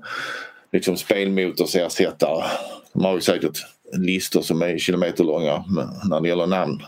[0.72, 2.44] liksom spelmotorsersättare.
[2.94, 3.60] De har ju säkert
[3.98, 5.64] listor som är kilometerlånga
[6.10, 6.82] när det gäller namn.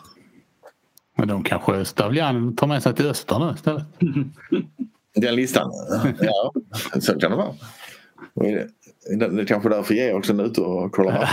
[1.18, 3.84] Men de kanske Stavljan tar med sig till Öster nu istället?
[5.16, 5.72] Den listan?
[6.20, 6.54] Ja,
[7.00, 7.54] så kan det vara.
[8.36, 11.30] Det är kanske därför också är ute och kollar.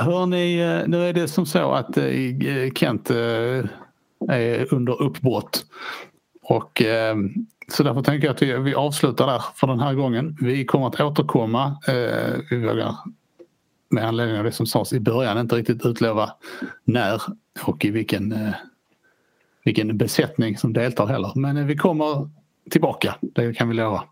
[0.00, 2.04] Hörni, eh, nu är det som så att eh,
[2.74, 3.64] Kent eh,
[4.28, 5.66] är under uppbrott.
[6.42, 6.82] Och
[7.68, 10.36] så därför tänker jag att vi, avslutar där för den här gången.
[10.40, 11.76] Vi kommer att återkomma.
[12.50, 12.94] Vi vågar
[13.88, 16.30] med anledning av det som sades i början inte riktigt utlova
[16.84, 17.22] när
[17.62, 18.52] och i vilken,
[19.66, 21.32] vilken besättning som deltar heller.
[21.34, 22.30] Men vi kommer
[22.70, 24.04] tillbaka, det kan vi lova.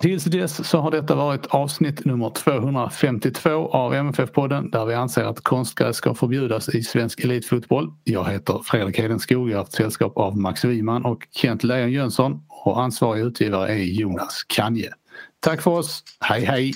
[0.00, 5.40] Tills dess så har detta varit avsnitt nummer 252 av MFF-podden där vi anser att
[5.40, 7.92] konstgräs ska förbjudas i svensk elitfotboll.
[8.04, 12.42] Jag heter Fredrik Hedenskog, jag har haft sällskap av Max Wiman och Kent Lejon Jönsson
[12.48, 14.92] och ansvarig utgivare är Jonas Kanje.
[15.40, 16.72] Tack för oss, hej hej!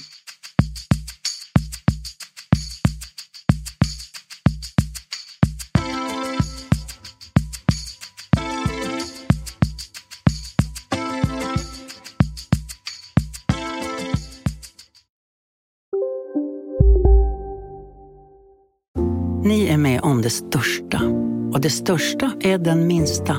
[20.31, 21.01] Det största.
[21.53, 23.37] Och det största är den minsta.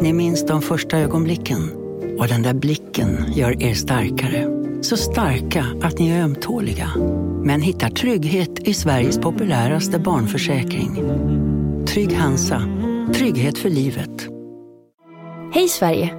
[0.00, 1.70] Ni minns de första ögonblicken.
[2.18, 4.46] Och den där blicken gör er starkare.
[4.82, 6.90] Så starka att ni är ömtåliga.
[7.44, 11.02] Men hittar trygghet i Sveriges populäraste barnförsäkring.
[11.86, 12.62] Trygg Hansa.
[13.14, 14.28] Trygghet för livet.
[15.54, 16.14] Hej Sverige!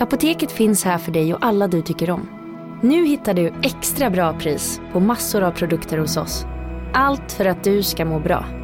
[0.00, 2.28] Apoteket finns här för dig och alla du tycker om.
[2.82, 6.46] Nu hittar du extra bra pris på massor av produkter hos oss.
[6.92, 8.63] Allt för att du ska må bra.